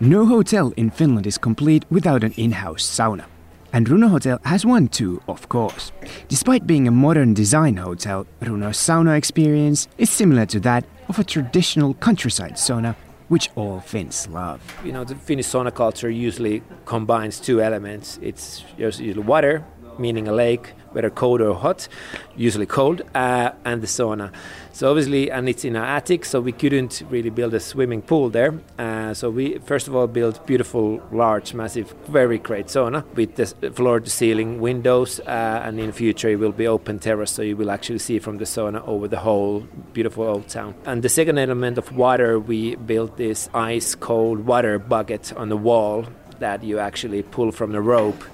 no 0.00 0.26
hotel 0.26 0.72
in 0.76 0.90
finland 0.90 1.26
is 1.26 1.38
complete 1.38 1.84
without 1.90 2.24
an 2.24 2.32
in-house 2.36 2.84
sauna 2.84 3.24
and 3.72 3.88
Runo 3.88 4.08
Hotel 4.08 4.38
has 4.44 4.64
one 4.64 4.86
too, 4.86 5.20
of 5.26 5.48
course. 5.48 5.90
Despite 6.28 6.64
being 6.64 6.86
a 6.86 6.92
modern 6.92 7.34
design 7.34 7.76
hotel, 7.76 8.24
Runo's 8.40 8.78
sauna 8.78 9.18
experience 9.18 9.88
is 9.98 10.10
similar 10.10 10.46
to 10.46 10.60
that 10.60 10.84
of 11.08 11.18
a 11.18 11.24
traditional 11.24 11.94
countryside 11.94 12.52
sauna, 12.52 12.94
which 13.26 13.50
all 13.56 13.80
Finns 13.80 14.28
love. 14.28 14.60
You 14.84 14.92
know, 14.92 15.02
the 15.02 15.16
Finnish 15.16 15.46
sauna 15.46 15.74
culture 15.74 16.08
usually 16.08 16.62
combines 16.84 17.40
two 17.40 17.60
elements. 17.60 18.16
It's 18.22 18.64
usually 18.78 19.12
water, 19.14 19.64
meaning 19.98 20.28
a 20.28 20.32
lake, 20.32 20.72
whether 20.92 21.10
cold 21.10 21.40
or 21.40 21.54
hot, 21.54 21.88
usually 22.36 22.66
cold, 22.66 23.02
uh, 23.14 23.50
and 23.64 23.82
the 23.82 23.86
sauna. 23.86 24.32
So 24.72 24.90
obviously, 24.90 25.30
and 25.30 25.48
it's 25.48 25.64
in 25.64 25.76
an 25.76 25.84
attic, 25.84 26.24
so 26.24 26.40
we 26.40 26.52
couldn't 26.52 27.02
really 27.08 27.30
build 27.30 27.54
a 27.54 27.60
swimming 27.60 28.02
pool 28.02 28.30
there. 28.30 28.58
Uh, 28.78 29.14
so 29.14 29.30
we 29.30 29.58
first 29.58 29.88
of 29.88 29.94
all 29.94 30.06
built 30.06 30.46
beautiful, 30.46 31.02
large, 31.12 31.54
massive, 31.54 31.94
very 32.08 32.38
great 32.38 32.66
sauna 32.66 33.04
with 33.14 33.36
the 33.36 33.46
floor-to-ceiling 33.70 34.60
windows, 34.60 35.20
uh, 35.20 35.62
and 35.64 35.78
in 35.78 35.86
the 35.86 35.92
future 35.92 36.28
it 36.28 36.36
will 36.36 36.52
be 36.52 36.66
open 36.66 36.98
terrace, 36.98 37.30
so 37.30 37.42
you 37.42 37.56
will 37.56 37.70
actually 37.70 37.98
see 37.98 38.18
from 38.18 38.38
the 38.38 38.44
sauna 38.44 38.86
over 38.86 39.08
the 39.08 39.18
whole 39.18 39.60
beautiful 39.92 40.24
old 40.24 40.48
town. 40.48 40.74
And 40.86 41.02
the 41.02 41.08
second 41.08 41.38
element 41.38 41.78
of 41.78 41.96
water, 41.96 42.38
we 42.38 42.76
built 42.76 43.16
this 43.16 43.48
ice-cold 43.54 44.46
water 44.46 44.78
bucket 44.78 45.32
on 45.36 45.48
the 45.48 45.56
wall 45.56 46.06
that 46.40 46.64
you 46.64 46.80
actually 46.80 47.22
pull 47.22 47.52
from 47.52 47.70
the 47.72 47.80
rope 47.80 48.24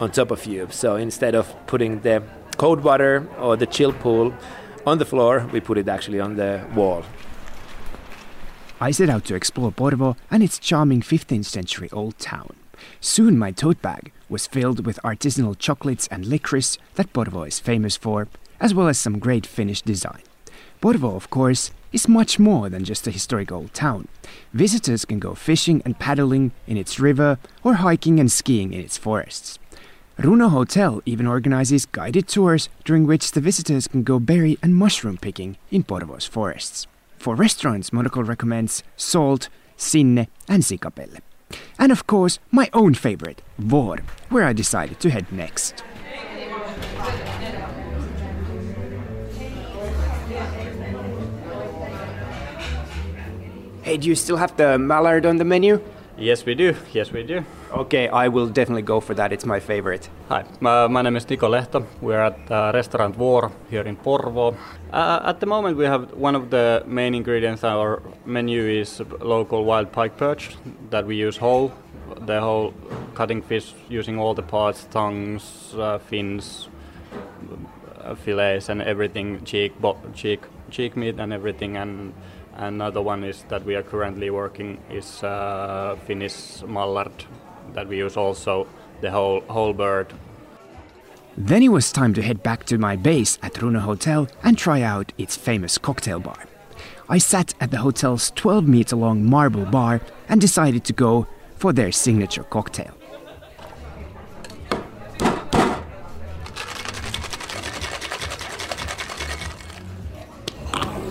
on 0.00 0.10
top 0.10 0.30
of 0.30 0.46
you. 0.46 0.68
So 0.70 0.96
instead 0.96 1.34
of 1.34 1.54
putting 1.66 2.00
the 2.00 2.22
cold 2.56 2.82
water 2.82 3.26
or 3.38 3.56
the 3.56 3.66
chill 3.66 3.92
pool 3.92 4.34
on 4.86 4.98
the 4.98 5.04
floor, 5.04 5.48
we 5.52 5.60
put 5.60 5.78
it 5.78 5.88
actually 5.88 6.20
on 6.20 6.36
the 6.36 6.64
wall. 6.74 7.04
I 8.80 8.92
set 8.92 9.08
out 9.08 9.24
to 9.24 9.34
explore 9.34 9.72
Porvoo 9.72 10.16
and 10.30 10.42
its 10.42 10.58
charming 10.58 11.00
15th 11.00 11.46
century 11.46 11.88
old 11.92 12.18
town. 12.18 12.54
Soon 13.00 13.36
my 13.36 13.50
tote 13.50 13.82
bag 13.82 14.12
was 14.28 14.46
filled 14.46 14.86
with 14.86 15.00
artisanal 15.02 15.58
chocolates 15.58 16.06
and 16.08 16.26
licorice 16.26 16.78
that 16.94 17.12
Porvoo 17.12 17.48
is 17.48 17.58
famous 17.58 17.96
for, 17.96 18.28
as 18.60 18.74
well 18.74 18.88
as 18.88 18.98
some 18.98 19.18
great 19.18 19.46
Finnish 19.46 19.82
design. 19.82 20.22
Porvoo, 20.80 21.16
of 21.16 21.28
course, 21.28 21.72
is 21.92 22.06
much 22.06 22.38
more 22.38 22.68
than 22.68 22.84
just 22.84 23.06
a 23.06 23.10
historic 23.10 23.50
old 23.50 23.74
town. 23.74 24.06
Visitors 24.52 25.04
can 25.04 25.18
go 25.18 25.34
fishing 25.34 25.82
and 25.84 25.98
paddling 25.98 26.52
in 26.68 26.76
its 26.76 27.00
river 27.00 27.38
or 27.64 27.74
hiking 27.74 28.20
and 28.20 28.30
skiing 28.30 28.72
in 28.72 28.80
its 28.80 28.96
forests. 28.96 29.58
Runo 30.18 30.50
Hotel 30.50 31.00
even 31.06 31.28
organizes 31.28 31.86
guided 31.86 32.26
tours 32.26 32.68
during 32.84 33.06
which 33.06 33.30
the 33.30 33.40
visitors 33.40 33.86
can 33.86 34.02
go 34.02 34.18
berry 34.18 34.58
and 34.60 34.74
mushroom 34.74 35.16
picking 35.16 35.56
in 35.70 35.84
Porvoo's 35.84 36.26
forests. 36.26 36.88
For 37.18 37.36
restaurants, 37.36 37.92
Monocle 37.92 38.24
recommends 38.24 38.82
Salt, 38.96 39.48
Sinne, 39.76 40.26
and 40.48 40.64
Sikapelle. 40.64 41.20
And 41.78 41.92
of 41.92 42.08
course, 42.08 42.40
my 42.50 42.68
own 42.72 42.94
favorite, 42.94 43.42
Vår, 43.60 44.00
where 44.28 44.44
I 44.44 44.52
decided 44.52 44.98
to 44.98 45.10
head 45.10 45.30
next. 45.30 45.84
Hey, 53.82 53.96
do 53.98 54.08
you 54.08 54.16
still 54.16 54.36
have 54.36 54.56
the 54.56 54.78
mallard 54.78 55.26
on 55.26 55.36
the 55.36 55.44
menu? 55.44 55.80
Yes, 56.18 56.44
we 56.44 56.54
do. 56.56 56.74
Yes, 56.92 57.12
we 57.12 57.22
do. 57.22 57.44
Okay, 57.70 58.08
I 58.08 58.26
will 58.26 58.48
definitely 58.48 58.82
go 58.82 58.98
for 58.98 59.14
that. 59.14 59.32
It's 59.32 59.46
my 59.46 59.60
favorite. 59.60 60.08
Hi, 60.28 60.44
my, 60.60 60.88
my 60.88 61.02
name 61.02 61.14
is 61.16 61.28
Nico 61.30 61.48
Lehto. 61.48 61.84
We're 62.00 62.20
at 62.20 62.50
uh, 62.50 62.72
Restaurant 62.74 63.14
Vår 63.14 63.52
here 63.70 63.82
in 63.82 63.96
Porvoo. 63.96 64.56
Uh, 64.92 65.20
at 65.24 65.38
the 65.38 65.46
moment, 65.46 65.76
we 65.76 65.84
have 65.84 66.12
one 66.14 66.34
of 66.34 66.50
the 66.50 66.82
main 66.86 67.14
ingredients. 67.14 67.62
Our 67.62 68.02
menu 68.24 68.62
is 68.66 69.00
local 69.20 69.64
wild 69.64 69.92
pike 69.92 70.16
perch 70.16 70.56
that 70.90 71.06
we 71.06 71.14
use 71.14 71.36
whole. 71.36 71.72
The 72.26 72.40
whole 72.40 72.74
cutting 73.14 73.40
fish 73.40 73.72
using 73.88 74.18
all 74.18 74.34
the 74.34 74.42
parts, 74.42 74.88
tongues, 74.90 75.72
uh, 75.78 75.98
fins, 75.98 76.68
uh, 78.02 78.16
fillets, 78.16 78.68
and 78.68 78.82
everything, 78.82 79.44
cheek, 79.44 79.80
bo- 79.80 79.98
cheek, 80.14 80.40
cheek 80.70 80.96
meat, 80.96 81.20
and 81.20 81.32
everything, 81.32 81.76
and 81.76 82.12
Another 82.58 83.00
one 83.00 83.22
is 83.22 83.44
that 83.48 83.64
we 83.64 83.76
are 83.76 83.84
currently 83.84 84.30
working 84.30 84.80
is 84.90 85.22
uh, 85.22 85.96
Finnish 86.06 86.62
mallard 86.66 87.24
that 87.72 87.86
we 87.86 87.98
use 87.98 88.16
also 88.16 88.66
the 89.00 89.12
whole 89.12 89.42
whole 89.42 89.72
bird. 89.72 90.12
Then 91.36 91.62
it 91.62 91.68
was 91.68 91.92
time 91.92 92.14
to 92.14 92.22
head 92.22 92.42
back 92.42 92.64
to 92.64 92.76
my 92.76 92.96
base 92.96 93.38
at 93.42 93.54
Runo 93.54 93.78
Hotel 93.78 94.26
and 94.42 94.58
try 94.58 94.82
out 94.82 95.12
its 95.16 95.36
famous 95.36 95.78
cocktail 95.78 96.18
bar. 96.18 96.46
I 97.08 97.18
sat 97.18 97.54
at 97.60 97.70
the 97.70 97.78
hotel's 97.78 98.32
12 98.32 98.66
meter 98.66 98.96
long 98.96 99.24
marble 99.24 99.64
bar 99.64 100.00
and 100.28 100.40
decided 100.40 100.82
to 100.86 100.92
go 100.92 101.28
for 101.56 101.72
their 101.72 101.92
signature 101.92 102.42
cocktail. 102.42 102.97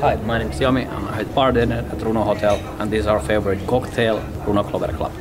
Hi, 0.07 0.15
my 0.15 0.37
name 0.37 0.51
is 0.51 0.59
Yami. 0.61 0.89
I'm 0.89 1.05
a 1.05 1.11
head 1.11 1.35
bartender 1.35 1.85
at 1.91 1.97
Runo 1.97 2.23
Hotel, 2.23 2.55
and 2.79 2.89
this 2.89 3.01
is 3.01 3.07
our 3.07 3.19
favorite 3.19 3.59
cocktail, 3.67 4.21
Runo 4.45 4.63
Clover 4.63 4.93
Club. 4.93 5.11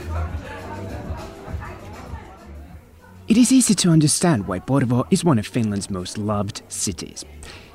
It 3.27 3.37
is 3.37 3.51
easy 3.51 3.75
to 3.75 3.91
understand 3.91 4.47
why 4.47 4.61
Porvoo 4.61 5.05
is 5.11 5.25
one 5.25 5.41
of 5.41 5.47
Finland's 5.49 5.91
most 5.91 6.19
loved 6.19 6.63
cities. 6.69 7.25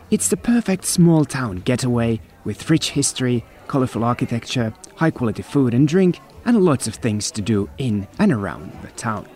It's 0.10 0.30
the 0.30 0.38
perfect 0.38 0.86
small 0.86 1.26
town 1.26 1.58
getaway 1.58 2.22
with 2.46 2.70
rich 2.70 2.92
history, 2.92 3.44
colorful 3.68 4.06
architecture, 4.06 4.74
high 4.96 5.12
quality 5.12 5.42
food 5.42 5.74
and 5.74 5.86
drink, 5.90 6.22
and 6.46 6.64
lots 6.64 6.88
of 6.88 6.96
things 6.96 7.30
to 7.32 7.42
do 7.42 7.70
in 7.78 8.08
and 8.20 8.32
around 8.32 8.72
the 8.84 8.92
town. 8.92 9.28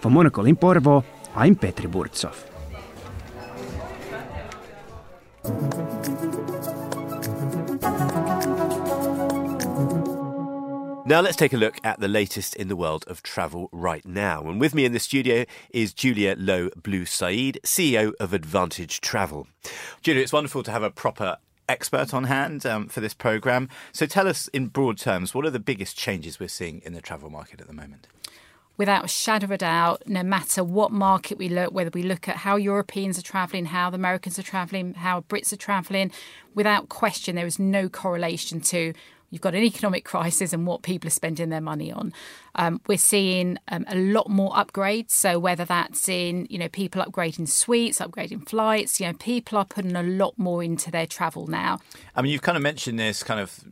For 0.00 0.08
Monocle 0.08 0.46
in 0.46 0.56
Porvoo, 0.56 1.04
I'm 1.34 1.56
Petri 1.56 1.90
Burtsoff. 1.90 2.46
Now 11.08 11.22
let's 11.22 11.36
take 11.36 11.54
a 11.54 11.56
look 11.56 11.78
at 11.82 12.00
the 12.00 12.06
latest 12.06 12.54
in 12.54 12.68
the 12.68 12.76
world 12.76 13.06
of 13.06 13.22
travel 13.22 13.70
right 13.72 14.04
now. 14.04 14.46
And 14.46 14.60
with 14.60 14.74
me 14.74 14.84
in 14.84 14.92
the 14.92 15.00
studio 15.00 15.46
is 15.70 15.94
Julia 15.94 16.34
Lo 16.36 16.68
Bue-Said, 16.82 17.60
CEO 17.64 18.12
of 18.20 18.34
Advantage 18.34 19.00
Travel. 19.00 19.46
Julia, 20.02 20.20
it's 20.20 20.34
wonderful 20.34 20.62
to 20.64 20.70
have 20.70 20.82
a 20.82 20.90
proper 20.90 21.38
expert 21.66 22.12
on 22.12 22.24
hand 22.24 22.66
um, 22.66 22.88
for 22.88 23.00
this 23.00 23.14
program. 23.14 23.70
So 23.90 24.04
tell 24.04 24.28
us 24.28 24.48
in 24.48 24.66
broad 24.66 24.98
terms, 24.98 25.34
what 25.34 25.46
are 25.46 25.50
the 25.50 25.58
biggest 25.58 25.96
changes 25.96 26.38
we're 26.38 26.46
seeing 26.46 26.82
in 26.84 26.92
the 26.92 27.00
travel 27.00 27.30
market 27.30 27.62
at 27.62 27.68
the 27.68 27.72
moment? 27.72 28.06
without 28.76 29.04
a 29.04 29.08
shadow 29.08 29.44
of 29.44 29.50
a 29.50 29.58
doubt, 29.58 30.04
no 30.06 30.22
matter 30.22 30.62
what 30.62 30.92
market 30.92 31.36
we 31.36 31.48
look, 31.48 31.72
whether 31.72 31.90
we 31.92 32.04
look 32.04 32.28
at 32.28 32.36
how 32.36 32.54
Europeans 32.54 33.18
are 33.18 33.22
travelling, 33.22 33.66
how 33.66 33.90
the 33.90 33.96
Americans 33.96 34.38
are 34.38 34.42
travelling, 34.44 34.94
how 34.94 35.22
Brits 35.22 35.52
are 35.52 35.56
travelling, 35.56 36.12
without 36.54 36.88
question, 36.88 37.34
there 37.34 37.44
is 37.44 37.58
no 37.58 37.88
correlation 37.88 38.60
to 38.60 38.94
You've 39.30 39.42
got 39.42 39.54
an 39.54 39.62
economic 39.62 40.04
crisis 40.04 40.52
and 40.52 40.66
what 40.66 40.82
people 40.82 41.08
are 41.08 41.10
spending 41.10 41.50
their 41.50 41.60
money 41.60 41.92
on. 41.92 42.12
Um, 42.54 42.80
we're 42.86 42.98
seeing 42.98 43.58
um, 43.68 43.84
a 43.88 43.96
lot 43.96 44.28
more 44.28 44.50
upgrades. 44.52 45.10
So 45.10 45.38
whether 45.38 45.64
that's 45.64 46.08
in 46.08 46.46
you 46.48 46.58
know 46.58 46.68
people 46.68 47.02
upgrading 47.02 47.48
suites, 47.48 47.98
upgrading 47.98 48.48
flights, 48.48 49.00
you 49.00 49.06
know 49.06 49.12
people 49.14 49.58
are 49.58 49.64
putting 49.64 49.96
a 49.96 50.02
lot 50.02 50.38
more 50.38 50.62
into 50.62 50.90
their 50.90 51.06
travel 51.06 51.46
now. 51.46 51.78
I 52.14 52.22
mean, 52.22 52.32
you've 52.32 52.42
kind 52.42 52.56
of 52.56 52.62
mentioned 52.62 52.98
this 52.98 53.22
kind 53.22 53.40
of 53.40 53.62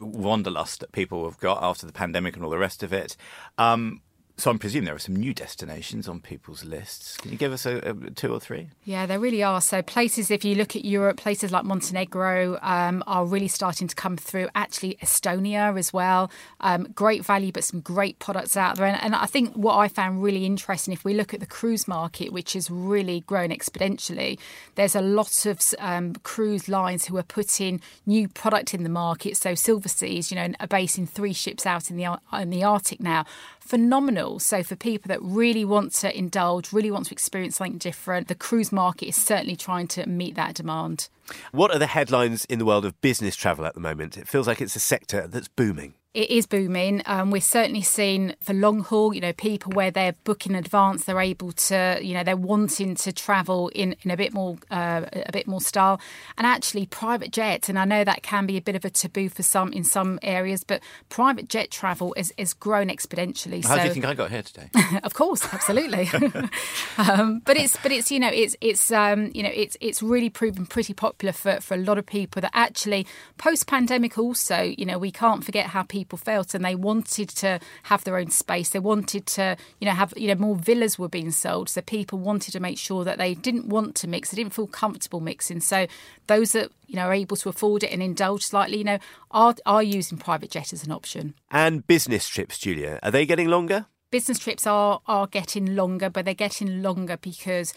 wanderlust 0.00 0.80
that 0.80 0.92
people 0.92 1.24
have 1.24 1.38
got 1.38 1.62
after 1.62 1.86
the 1.86 1.92
pandemic 1.92 2.36
and 2.36 2.44
all 2.44 2.50
the 2.50 2.58
rest 2.58 2.82
of 2.82 2.92
it. 2.92 3.16
Um, 3.58 4.00
so 4.36 4.50
I'm 4.50 4.58
presuming 4.58 4.86
there 4.86 4.96
are 4.96 4.98
some 4.98 5.14
new 5.14 5.32
destinations 5.32 6.08
on 6.08 6.20
people's 6.20 6.64
lists. 6.64 7.16
Can 7.18 7.30
you 7.30 7.38
give 7.38 7.52
us 7.52 7.66
a, 7.66 7.76
a, 7.78 8.10
two 8.10 8.32
or 8.32 8.40
three? 8.40 8.68
Yeah, 8.84 9.06
there 9.06 9.20
really 9.20 9.44
are. 9.44 9.60
So 9.60 9.80
places, 9.80 10.28
if 10.28 10.44
you 10.44 10.56
look 10.56 10.74
at 10.74 10.84
Europe, 10.84 11.18
places 11.18 11.52
like 11.52 11.64
Montenegro 11.64 12.58
um, 12.60 13.04
are 13.06 13.24
really 13.24 13.46
starting 13.46 13.86
to 13.86 13.94
come 13.94 14.16
through. 14.16 14.48
Actually, 14.56 14.98
Estonia 15.00 15.78
as 15.78 15.92
well. 15.92 16.32
Um, 16.60 16.88
great 16.94 17.24
value, 17.24 17.52
but 17.52 17.62
some 17.62 17.80
great 17.80 18.18
products 18.18 18.56
out 18.56 18.76
there. 18.76 18.86
And, 18.86 19.00
and, 19.00 19.14
I 19.14 19.26
think 19.26 19.54
what 19.54 19.76
I 19.76 19.86
found 19.86 20.20
really 20.20 20.44
interesting, 20.44 20.92
if 20.92 21.04
we 21.04 21.14
look 21.14 21.32
at 21.32 21.38
the 21.38 21.46
cruise 21.46 21.86
market, 21.86 22.32
which 22.32 22.54
has 22.54 22.68
really 22.68 23.20
grown 23.20 23.50
exponentially, 23.50 24.38
there's 24.74 24.96
a 24.96 25.00
lot 25.00 25.46
of 25.46 25.62
um, 25.78 26.14
cruise 26.24 26.68
lines 26.68 27.04
who 27.04 27.16
are 27.16 27.22
putting 27.22 27.80
new 28.04 28.26
product 28.26 28.74
in 28.74 28.82
the 28.82 28.88
market. 28.88 29.36
So 29.36 29.54
Silver 29.54 29.88
Seas, 29.88 30.32
you 30.32 30.36
know, 30.36 30.52
are 30.58 30.66
basing 30.66 31.06
three 31.06 31.32
ships 31.32 31.64
out 31.64 31.88
in 31.88 31.96
the 31.96 32.18
in 32.32 32.50
the 32.50 32.64
Arctic 32.64 33.00
now 33.00 33.24
phenomenal. 33.66 34.38
So, 34.38 34.62
for 34.62 34.76
people 34.76 35.08
that 35.08 35.22
really 35.22 35.64
want 35.64 35.92
to 35.94 36.16
indulge, 36.16 36.72
really 36.72 36.90
want 36.90 37.06
to 37.06 37.12
experience 37.12 37.56
something 37.56 37.78
different, 37.78 38.28
the 38.28 38.34
cruise 38.34 38.72
market 38.72 39.06
is 39.06 39.16
certainly 39.16 39.56
trying 39.56 39.88
to 39.88 40.06
meet 40.06 40.34
that 40.34 40.54
demand. 40.54 41.08
What 41.52 41.70
are 41.70 41.78
the 41.78 41.86
headlines 41.86 42.44
in 42.46 42.58
the 42.58 42.64
world 42.64 42.84
of 42.84 43.00
business 43.00 43.36
travel 43.36 43.64
at 43.64 43.74
the 43.74 43.80
moment? 43.80 44.18
It 44.18 44.28
feels 44.28 44.46
like 44.46 44.60
it's 44.60 44.76
a 44.76 44.80
sector 44.80 45.26
that's 45.26 45.48
booming 45.48 45.94
it 46.14 46.30
is 46.30 46.46
booming. 46.46 47.02
Um, 47.06 47.32
we're 47.32 47.40
certainly 47.40 47.82
seeing 47.82 48.36
for 48.40 48.54
long 48.54 48.80
haul, 48.80 49.12
you 49.12 49.20
know, 49.20 49.32
people 49.32 49.72
where 49.72 49.90
they're 49.90 50.14
booking 50.22 50.52
in 50.52 50.58
advance, 50.58 51.04
they're 51.04 51.20
able 51.20 51.50
to, 51.50 51.98
you 52.00 52.14
know, 52.14 52.22
they're 52.22 52.36
wanting 52.36 52.94
to 52.94 53.12
travel 53.12 53.68
in, 53.74 53.96
in 54.02 54.12
a 54.12 54.16
bit 54.16 54.32
more 54.32 54.56
uh, 54.70 55.02
a 55.12 55.32
bit 55.32 55.48
more 55.48 55.60
style. 55.60 56.00
And 56.38 56.46
actually, 56.46 56.86
private 56.86 57.32
jets, 57.32 57.68
and 57.68 57.80
I 57.80 57.84
know 57.84 58.04
that 58.04 58.22
can 58.22 58.46
be 58.46 58.56
a 58.56 58.62
bit 58.62 58.76
of 58.76 58.84
a 58.84 58.90
taboo 58.90 59.28
for 59.28 59.42
some 59.42 59.72
in 59.72 59.82
some 59.82 60.20
areas, 60.22 60.62
but 60.62 60.80
private 61.08 61.48
jet 61.48 61.72
travel 61.72 62.14
is, 62.16 62.32
is 62.36 62.54
grown 62.54 62.88
exponentially. 62.88 63.64
How 63.64 63.74
so, 63.74 63.82
do 63.82 63.88
you 63.88 63.94
think 63.94 64.04
I 64.04 64.14
got 64.14 64.30
here 64.30 64.42
today? 64.42 64.70
of 65.02 65.14
course, 65.14 65.52
absolutely. 65.52 66.08
um, 66.96 67.40
but 67.44 67.56
it's 67.56 67.76
but 67.82 67.90
it's 67.90 68.12
you 68.12 68.20
know 68.20 68.30
it's 68.32 68.54
it's 68.60 68.92
um, 68.92 69.32
you 69.34 69.42
know 69.42 69.50
it's 69.52 69.76
it's 69.80 70.00
really 70.00 70.30
proven 70.30 70.64
pretty 70.64 70.94
popular 70.94 71.32
for 71.32 71.60
for 71.60 71.74
a 71.74 71.78
lot 71.78 71.98
of 71.98 72.06
people 72.06 72.40
that 72.40 72.52
actually 72.54 73.04
post 73.36 73.66
pandemic 73.66 74.16
also 74.16 74.62
you 74.62 74.86
know 74.86 74.96
we 74.96 75.10
can't 75.10 75.42
forget 75.42 75.66
how 75.66 75.82
people 75.82 76.03
people 76.04 76.18
felt, 76.18 76.54
and 76.54 76.64
they 76.64 76.74
wanted 76.74 77.28
to 77.30 77.58
have 77.84 78.04
their 78.04 78.16
own 78.16 78.30
space. 78.30 78.70
They 78.70 78.78
wanted 78.78 79.26
to, 79.26 79.56
you 79.80 79.86
know, 79.86 79.94
have 79.94 80.12
you 80.16 80.28
know 80.28 80.34
more 80.34 80.56
villas 80.56 80.98
were 80.98 81.08
being 81.08 81.30
sold, 81.30 81.68
so 81.68 81.80
people 81.80 82.18
wanted 82.18 82.52
to 82.52 82.60
make 82.60 82.78
sure 82.78 83.04
that 83.04 83.18
they 83.18 83.34
didn't 83.34 83.66
want 83.66 83.94
to 83.96 84.08
mix. 84.08 84.30
They 84.30 84.36
didn't 84.36 84.54
feel 84.54 84.66
comfortable 84.66 85.20
mixing. 85.20 85.60
So 85.60 85.86
those 86.26 86.52
that 86.52 86.70
you 86.86 86.96
know 86.96 87.06
are 87.06 87.14
able 87.14 87.36
to 87.38 87.48
afford 87.48 87.82
it 87.82 87.92
and 87.92 88.02
indulge 88.02 88.44
slightly, 88.44 88.78
you 88.78 88.84
know, 88.84 88.98
are 89.30 89.54
are 89.64 89.82
using 89.82 90.18
private 90.18 90.50
jet 90.50 90.72
as 90.72 90.84
an 90.84 90.92
option. 90.92 91.34
And 91.50 91.86
business 91.86 92.28
trips, 92.28 92.58
Julia, 92.58 92.98
are 93.02 93.10
they 93.10 93.26
getting 93.26 93.48
longer? 93.48 93.86
Business 94.10 94.38
trips 94.38 94.66
are 94.66 95.00
are 95.06 95.26
getting 95.26 95.74
longer, 95.74 96.10
but 96.10 96.24
they're 96.24 96.34
getting 96.34 96.82
longer 96.82 97.16
because 97.16 97.72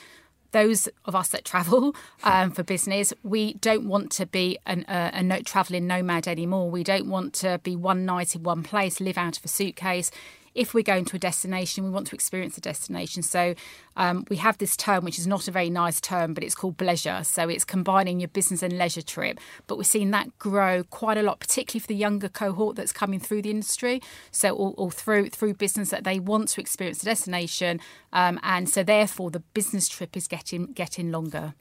those 0.58 0.90
of 1.06 1.16
us 1.16 1.28
that 1.30 1.46
travel 1.46 1.96
um, 2.24 2.50
for 2.52 2.64
business, 2.64 3.14
we 3.24 3.54
don't 3.56 3.88
want 3.88 4.12
to 4.14 4.26
be 4.26 4.58
an, 4.66 4.84
uh, 4.86 5.12
a 5.14 5.22
no, 5.22 5.40
traveling 5.42 5.86
nomad 5.86 6.28
anymore. 6.28 6.72
We 6.72 6.84
don't 6.84 7.08
want 7.08 7.34
to 7.36 7.60
be 7.64 7.76
one 7.76 8.06
night 8.06 8.36
in 8.36 8.44
one 8.44 8.64
place, 8.64 9.00
live 9.00 9.18
out 9.18 9.38
of 9.38 9.46
a 9.46 9.48
suitcase 9.48 10.10
if 10.58 10.74
we're 10.74 10.84
going 10.84 11.06
to 11.06 11.16
a 11.16 11.20
destination, 11.20 11.84
we 11.84 11.90
want 11.92 12.08
to 12.08 12.16
experience 12.16 12.56
the 12.56 12.62
destination. 12.62 13.22
So 13.22 13.54
um, 13.96 14.26
we 14.30 14.38
have 14.38 14.58
this 14.58 14.76
term, 14.76 15.06
which 15.06 15.20
is 15.20 15.28
not 15.28 15.48
a 15.48 15.52
very 15.52 15.70
nice 15.70 16.02
term, 16.02 16.34
but 16.34 16.44
it's 16.44 16.56
called 16.56 16.78
bleisure. 16.78 17.24
So 17.26 17.48
it's 17.48 17.64
combining 17.64 18.20
your 18.20 18.28
business 18.28 18.64
and 18.64 18.78
leisure 18.78 19.04
trip. 19.04 19.40
But 19.68 19.78
we're 19.78 19.84
seeing 19.84 20.12
that 20.12 20.38
grow 20.40 20.84
quite 20.84 21.18
a 21.18 21.22
lot, 21.22 21.40
particularly 21.40 21.82
for 21.82 21.88
the 21.88 21.96
younger 21.96 22.28
cohort 22.28 22.76
that's 22.76 22.92
coming 22.92 23.20
through 23.20 23.44
the 23.44 23.52
industry. 23.52 24.02
So 24.32 24.56
all, 24.56 24.74
all 24.78 24.90
through 24.90 25.30
through 25.30 25.54
business 25.54 25.92
that 25.92 26.04
they 26.04 26.20
want 26.20 26.50
to 26.50 26.62
experience 26.62 27.00
the 27.00 27.06
destination, 27.06 27.80
um, 28.12 28.40
and 28.42 28.68
so 28.68 28.84
therefore 28.84 29.30
the 29.30 29.42
business 29.54 29.88
trip 29.88 30.18
is 30.18 30.28
getting 30.28 30.74
getting 30.74 31.12
longer. 31.12 31.54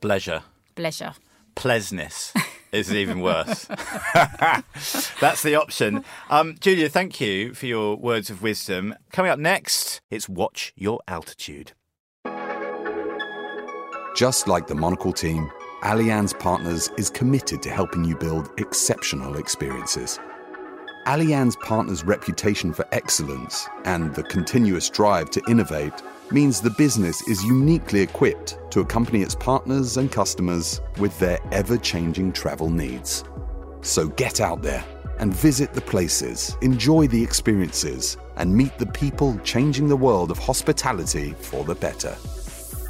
Pleasure. 0.00 0.42
Pleasure. 0.74 1.12
Pleasness. 1.54 2.32
Is 2.72 2.90
it 2.90 2.96
even 2.96 3.20
worse. 3.20 3.64
That's 5.20 5.42
the 5.42 5.54
option. 5.54 6.04
Um, 6.30 6.56
Julia, 6.60 6.88
thank 6.88 7.20
you 7.20 7.54
for 7.54 7.66
your 7.66 7.96
words 7.96 8.30
of 8.30 8.42
wisdom. 8.42 8.94
Coming 9.12 9.30
up 9.30 9.38
next, 9.38 10.00
it's 10.10 10.28
Watch 10.28 10.72
Your 10.74 11.00
Altitude. 11.06 11.72
Just 14.16 14.48
like 14.48 14.66
the 14.66 14.74
Monocle 14.74 15.12
team, 15.12 15.50
Allianz 15.82 16.38
Partners 16.38 16.90
is 16.96 17.10
committed 17.10 17.62
to 17.62 17.70
helping 17.70 18.04
you 18.04 18.16
build 18.16 18.50
exceptional 18.58 19.36
experiences. 19.36 20.18
Allianz 21.06 21.58
Partners' 21.60 22.04
reputation 22.04 22.72
for 22.72 22.86
excellence 22.92 23.68
and 23.84 24.14
the 24.14 24.22
continuous 24.22 24.88
drive 24.88 25.30
to 25.30 25.42
innovate 25.48 25.94
means 26.32 26.60
the 26.60 26.70
business 26.70 27.26
is 27.28 27.44
uniquely 27.44 28.00
equipped 28.00 28.58
to 28.70 28.80
accompany 28.80 29.22
its 29.22 29.34
partners 29.34 29.96
and 29.96 30.10
customers 30.10 30.80
with 30.98 31.18
their 31.18 31.38
ever 31.52 31.76
changing 31.76 32.32
travel 32.32 32.70
needs. 32.70 33.24
So 33.82 34.08
get 34.08 34.40
out 34.40 34.62
there 34.62 34.84
and 35.18 35.34
visit 35.34 35.74
the 35.74 35.80
places, 35.80 36.56
enjoy 36.62 37.06
the 37.06 37.22
experiences, 37.22 38.16
and 38.36 38.54
meet 38.54 38.76
the 38.78 38.86
people 38.86 39.38
changing 39.44 39.88
the 39.88 39.96
world 39.96 40.30
of 40.30 40.38
hospitality 40.38 41.34
for 41.38 41.64
the 41.64 41.74
better. 41.74 42.16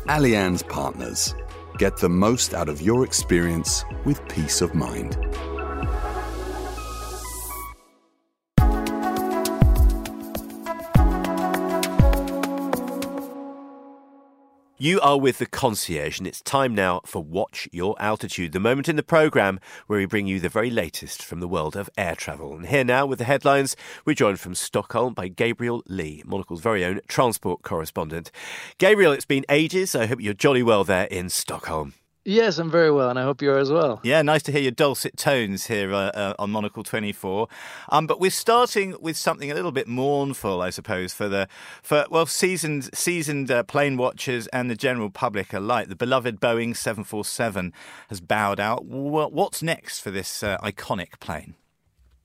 Allianz 0.06 0.66
Partners. 0.68 1.34
Get 1.78 1.96
the 1.96 2.08
most 2.08 2.54
out 2.54 2.68
of 2.68 2.82
your 2.82 3.04
experience 3.04 3.84
with 4.04 4.26
peace 4.28 4.60
of 4.60 4.74
mind. 4.74 5.16
You 14.82 14.98
are 14.98 15.16
with 15.16 15.38
the 15.38 15.46
concierge, 15.46 16.18
and 16.18 16.26
it's 16.26 16.40
time 16.42 16.74
now 16.74 17.02
for 17.04 17.22
Watch 17.22 17.68
Your 17.70 17.94
Altitude, 18.02 18.50
the 18.50 18.58
moment 18.58 18.88
in 18.88 18.96
the 18.96 19.04
programme 19.04 19.60
where 19.86 20.00
we 20.00 20.06
bring 20.06 20.26
you 20.26 20.40
the 20.40 20.48
very 20.48 20.70
latest 20.70 21.24
from 21.24 21.38
the 21.38 21.46
world 21.46 21.76
of 21.76 21.88
air 21.96 22.16
travel. 22.16 22.52
And 22.56 22.66
here 22.66 22.82
now 22.82 23.06
with 23.06 23.20
the 23.20 23.24
headlines, 23.24 23.76
we're 24.04 24.14
joined 24.14 24.40
from 24.40 24.56
Stockholm 24.56 25.14
by 25.14 25.28
Gabriel 25.28 25.84
Leigh, 25.86 26.24
Monocle's 26.26 26.62
very 26.62 26.84
own 26.84 26.98
transport 27.06 27.62
correspondent. 27.62 28.32
Gabriel, 28.78 29.12
it's 29.12 29.24
been 29.24 29.46
ages. 29.48 29.94
I 29.94 30.06
hope 30.06 30.20
you're 30.20 30.34
jolly 30.34 30.64
well 30.64 30.82
there 30.82 31.04
in 31.04 31.28
Stockholm. 31.28 31.94
Yes, 32.24 32.58
I'm 32.58 32.70
very 32.70 32.92
well, 32.92 33.10
and 33.10 33.18
I 33.18 33.22
hope 33.22 33.42
you 33.42 33.50
are 33.50 33.58
as 33.58 33.72
well. 33.72 34.00
Yeah, 34.04 34.22
nice 34.22 34.44
to 34.44 34.52
hear 34.52 34.60
your 34.60 34.70
dulcet 34.70 35.16
tones 35.16 35.66
here 35.66 35.92
uh, 35.92 36.10
uh, 36.10 36.34
on 36.38 36.52
Monocle 36.52 36.84
24. 36.84 37.48
Um, 37.88 38.06
but 38.06 38.20
we're 38.20 38.30
starting 38.30 38.94
with 39.00 39.16
something 39.16 39.50
a 39.50 39.54
little 39.54 39.72
bit 39.72 39.88
mournful, 39.88 40.62
I 40.62 40.70
suppose, 40.70 41.12
for 41.12 41.28
the 41.28 41.48
for 41.82 42.06
well 42.10 42.26
seasoned 42.26 42.94
seasoned 42.94 43.50
uh, 43.50 43.64
plane 43.64 43.96
watchers 43.96 44.46
and 44.48 44.70
the 44.70 44.76
general 44.76 45.10
public 45.10 45.52
alike. 45.52 45.88
The 45.88 45.96
beloved 45.96 46.40
Boeing 46.40 46.76
747 46.76 47.72
has 48.08 48.20
bowed 48.20 48.60
out. 48.60 48.84
What's 48.84 49.60
next 49.60 49.98
for 49.98 50.12
this 50.12 50.44
uh, 50.44 50.58
iconic 50.58 51.18
plane? 51.18 51.56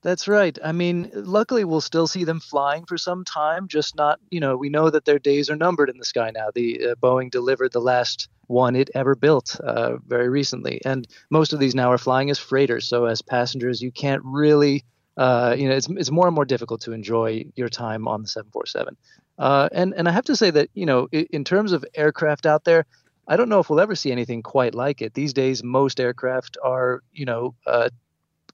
That's 0.03 0.27
right. 0.27 0.57
I 0.63 0.73
mean, 0.73 1.09
luckily 1.13 1.65
we'll 1.65 1.81
still 1.81 2.05
see 2.05 2.23
them 2.23 2.39
flying 2.39 2.85
for 2.85 2.99
some 2.99 3.25
time, 3.25 3.67
just 3.67 3.95
not, 3.95 4.19
you 4.29 4.39
know, 4.39 4.55
we 4.55 4.69
know 4.69 4.91
that 4.91 5.05
their 5.05 5.17
days 5.17 5.49
are 5.49 5.55
numbered 5.55 5.89
in 5.89 5.97
the 5.97 6.05
sky 6.05 6.31
now. 6.33 6.49
The 6.53 6.89
uh, 6.89 6.95
Boeing 6.95 7.31
delivered 7.31 7.73
the 7.73 7.81
last 7.81 8.29
one 8.47 8.75
it 8.75 8.89
ever 8.95 9.15
built 9.15 9.59
uh, 9.59 9.97
very 10.07 10.29
recently. 10.29 10.81
And 10.85 11.07
most 11.29 11.53
of 11.53 11.59
these 11.59 11.75
now 11.75 11.91
are 11.91 11.97
flying 11.97 12.29
as 12.29 12.39
freighters. 12.39 12.87
So 12.87 13.05
as 13.05 13.21
passengers, 13.21 13.81
you 13.81 13.91
can't 13.91 14.21
really, 14.23 14.85
uh, 15.17 15.55
you 15.57 15.69
know, 15.69 15.75
it's, 15.75 15.87
it's 15.89 16.11
more 16.11 16.27
and 16.27 16.35
more 16.35 16.45
difficult 16.45 16.81
to 16.81 16.93
enjoy 16.93 17.45
your 17.55 17.69
time 17.69 18.07
on 18.07 18.21
the 18.21 18.27
747. 18.27 18.97
Uh, 19.37 19.69
and, 19.71 19.93
and 19.95 20.07
I 20.07 20.11
have 20.11 20.25
to 20.25 20.35
say 20.35 20.49
that, 20.49 20.69
you 20.73 20.85
know, 20.85 21.07
in, 21.11 21.43
terms 21.43 21.71
of 21.71 21.85
aircraft 21.93 22.45
out 22.45 22.63
there, 22.63 22.85
I 23.27 23.35
don't 23.35 23.49
know 23.49 23.59
if 23.59 23.69
we'll 23.69 23.81
ever 23.81 23.95
see 23.95 24.11
anything 24.11 24.41
quite 24.41 24.73
like 24.73 25.01
it. 25.01 25.13
These 25.13 25.33
days, 25.33 25.63
most 25.63 25.99
aircraft 25.99 26.57
are, 26.63 27.03
you 27.11 27.25
know, 27.25 27.53
uh, 27.67 27.89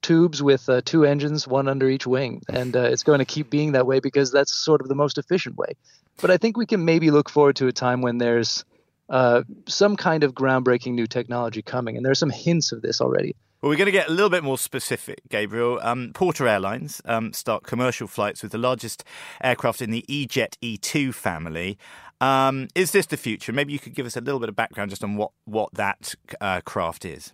tubes 0.02 0.42
with 0.42 0.68
uh, 0.68 0.82
two 0.84 1.04
engines, 1.04 1.48
one 1.48 1.68
under 1.68 1.88
each 1.88 2.06
wing, 2.06 2.42
and 2.52 2.76
uh, 2.76 2.82
it's 2.82 3.04
going 3.04 3.20
to 3.20 3.24
keep 3.24 3.48
being 3.48 3.72
that 3.72 3.86
way 3.86 4.00
because 4.00 4.30
that's 4.30 4.52
sort 4.52 4.82
of 4.82 4.88
the 4.88 4.94
most 4.94 5.16
efficient 5.16 5.56
way. 5.56 5.72
But 6.20 6.30
I 6.30 6.36
think 6.36 6.56
we 6.56 6.66
can 6.66 6.84
maybe 6.84 7.10
look 7.10 7.30
forward 7.30 7.56
to 7.56 7.68
a 7.68 7.72
time 7.72 8.02
when 8.02 8.18
there's 8.18 8.64
uh, 9.08 9.42
some 9.66 9.96
kind 9.96 10.24
of 10.24 10.34
groundbreaking 10.34 10.94
new 10.94 11.06
technology 11.06 11.62
coming, 11.62 11.96
and 11.96 12.04
there 12.04 12.12
are 12.12 12.16
some 12.16 12.30
hints 12.30 12.72
of 12.72 12.82
this 12.82 13.00
already. 13.00 13.34
Well, 13.60 13.70
we're 13.70 13.76
going 13.76 13.86
to 13.86 13.92
get 13.92 14.08
a 14.08 14.12
little 14.12 14.28
bit 14.28 14.44
more 14.44 14.58
specific, 14.58 15.22
Gabriel. 15.30 15.80
Um, 15.82 16.10
Porter 16.12 16.46
Airlines 16.46 17.00
um, 17.06 17.32
start 17.32 17.64
commercial 17.64 18.06
flights 18.06 18.42
with 18.42 18.52
the 18.52 18.58
largest 18.58 19.04
aircraft 19.42 19.80
in 19.80 19.90
the 19.90 20.04
E-Jet 20.06 20.58
E2 20.62 21.14
family. 21.14 21.78
Um, 22.20 22.68
is 22.74 22.90
this 22.90 23.06
the 23.06 23.16
future? 23.16 23.52
Maybe 23.54 23.72
you 23.72 23.78
could 23.78 23.94
give 23.94 24.04
us 24.04 24.18
a 24.18 24.20
little 24.20 24.38
bit 24.38 24.50
of 24.50 24.56
background 24.56 24.90
just 24.90 25.02
on 25.02 25.16
what 25.16 25.30
what 25.46 25.72
that 25.74 26.14
uh, 26.42 26.60
craft 26.62 27.06
is. 27.06 27.32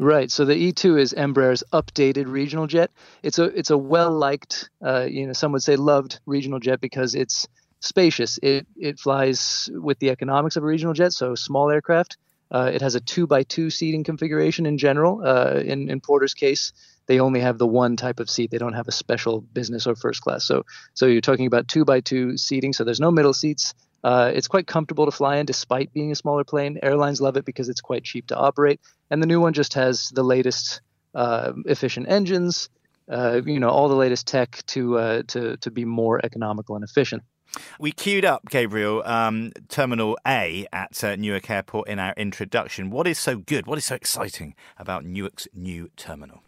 Right. 0.00 0.30
So 0.30 0.44
the 0.44 0.54
E2 0.54 0.98
is 0.98 1.12
Embraer's 1.12 1.62
updated 1.72 2.26
regional 2.26 2.66
jet. 2.66 2.90
It's 3.22 3.38
a 3.38 3.44
it's 3.44 3.70
a 3.70 3.78
well 3.78 4.10
liked, 4.10 4.70
uh, 4.84 5.06
you 5.08 5.26
know, 5.26 5.34
some 5.34 5.52
would 5.52 5.62
say 5.62 5.76
loved 5.76 6.20
regional 6.26 6.58
jet 6.58 6.80
because 6.80 7.14
it's 7.14 7.46
spacious. 7.80 8.38
It 8.42 8.66
it 8.76 8.98
flies 8.98 9.68
with 9.72 9.98
the 9.98 10.10
economics 10.10 10.56
of 10.56 10.62
a 10.62 10.66
regional 10.66 10.94
jet, 10.94 11.12
so 11.12 11.34
small 11.34 11.70
aircraft. 11.70 12.16
Uh, 12.52 12.70
it 12.72 12.80
has 12.80 12.94
a 12.94 13.00
two 13.00 13.26
by 13.26 13.42
two 13.42 13.70
seating 13.70 14.04
configuration 14.04 14.66
in 14.66 14.78
general. 14.78 15.22
Uh, 15.24 15.60
in 15.64 15.90
in 15.90 16.00
Porter's 16.00 16.34
case, 16.34 16.72
they 17.06 17.20
only 17.20 17.40
have 17.40 17.58
the 17.58 17.66
one 17.66 17.96
type 17.96 18.20
of 18.20 18.30
seat. 18.30 18.50
They 18.50 18.58
don't 18.58 18.74
have 18.74 18.88
a 18.88 18.92
special 18.92 19.40
business 19.40 19.86
or 19.86 19.96
first 19.96 20.20
class. 20.22 20.44
So 20.44 20.64
so 20.94 21.06
you're 21.06 21.20
talking 21.20 21.46
about 21.46 21.68
two 21.68 21.84
by 21.84 22.00
two 22.00 22.36
seating. 22.36 22.72
So 22.72 22.84
there's 22.84 23.00
no 23.00 23.10
middle 23.10 23.34
seats. 23.34 23.74
Uh, 24.02 24.30
it's 24.34 24.48
quite 24.48 24.66
comfortable 24.66 25.04
to 25.04 25.10
fly 25.10 25.36
in 25.36 25.46
despite 25.46 25.92
being 25.92 26.10
a 26.10 26.14
smaller 26.14 26.44
plane. 26.44 26.78
Airlines 26.82 27.20
love 27.20 27.36
it 27.36 27.44
because 27.44 27.68
it's 27.68 27.80
quite 27.80 28.04
cheap 28.04 28.26
to 28.28 28.36
operate. 28.36 28.80
And 29.10 29.22
the 29.22 29.26
new 29.26 29.40
one 29.40 29.52
just 29.52 29.74
has 29.74 30.08
the 30.08 30.22
latest 30.22 30.80
uh, 31.14 31.52
efficient 31.66 32.08
engines, 32.08 32.70
uh, 33.10 33.42
you 33.44 33.60
know, 33.60 33.68
all 33.68 33.88
the 33.88 33.96
latest 33.96 34.26
tech 34.26 34.62
to, 34.68 34.98
uh, 34.98 35.22
to, 35.28 35.56
to 35.58 35.70
be 35.70 35.84
more 35.84 36.24
economical 36.24 36.76
and 36.76 36.84
efficient. 36.84 37.22
We 37.78 37.92
queued 37.92 38.24
up, 38.24 38.48
Gabriel, 38.48 39.02
um, 39.04 39.52
Terminal 39.68 40.18
A 40.26 40.66
at 40.72 41.02
uh, 41.02 41.16
Newark 41.16 41.50
Airport 41.50 41.88
in 41.88 41.98
our 41.98 42.14
introduction. 42.16 42.90
What 42.90 43.06
is 43.06 43.18
so 43.18 43.38
good? 43.38 43.66
What 43.66 43.78
is 43.78 43.84
so 43.86 43.94
exciting 43.94 44.54
about 44.78 45.04
Newark's 45.04 45.48
new 45.54 45.90
terminal? 45.96 46.42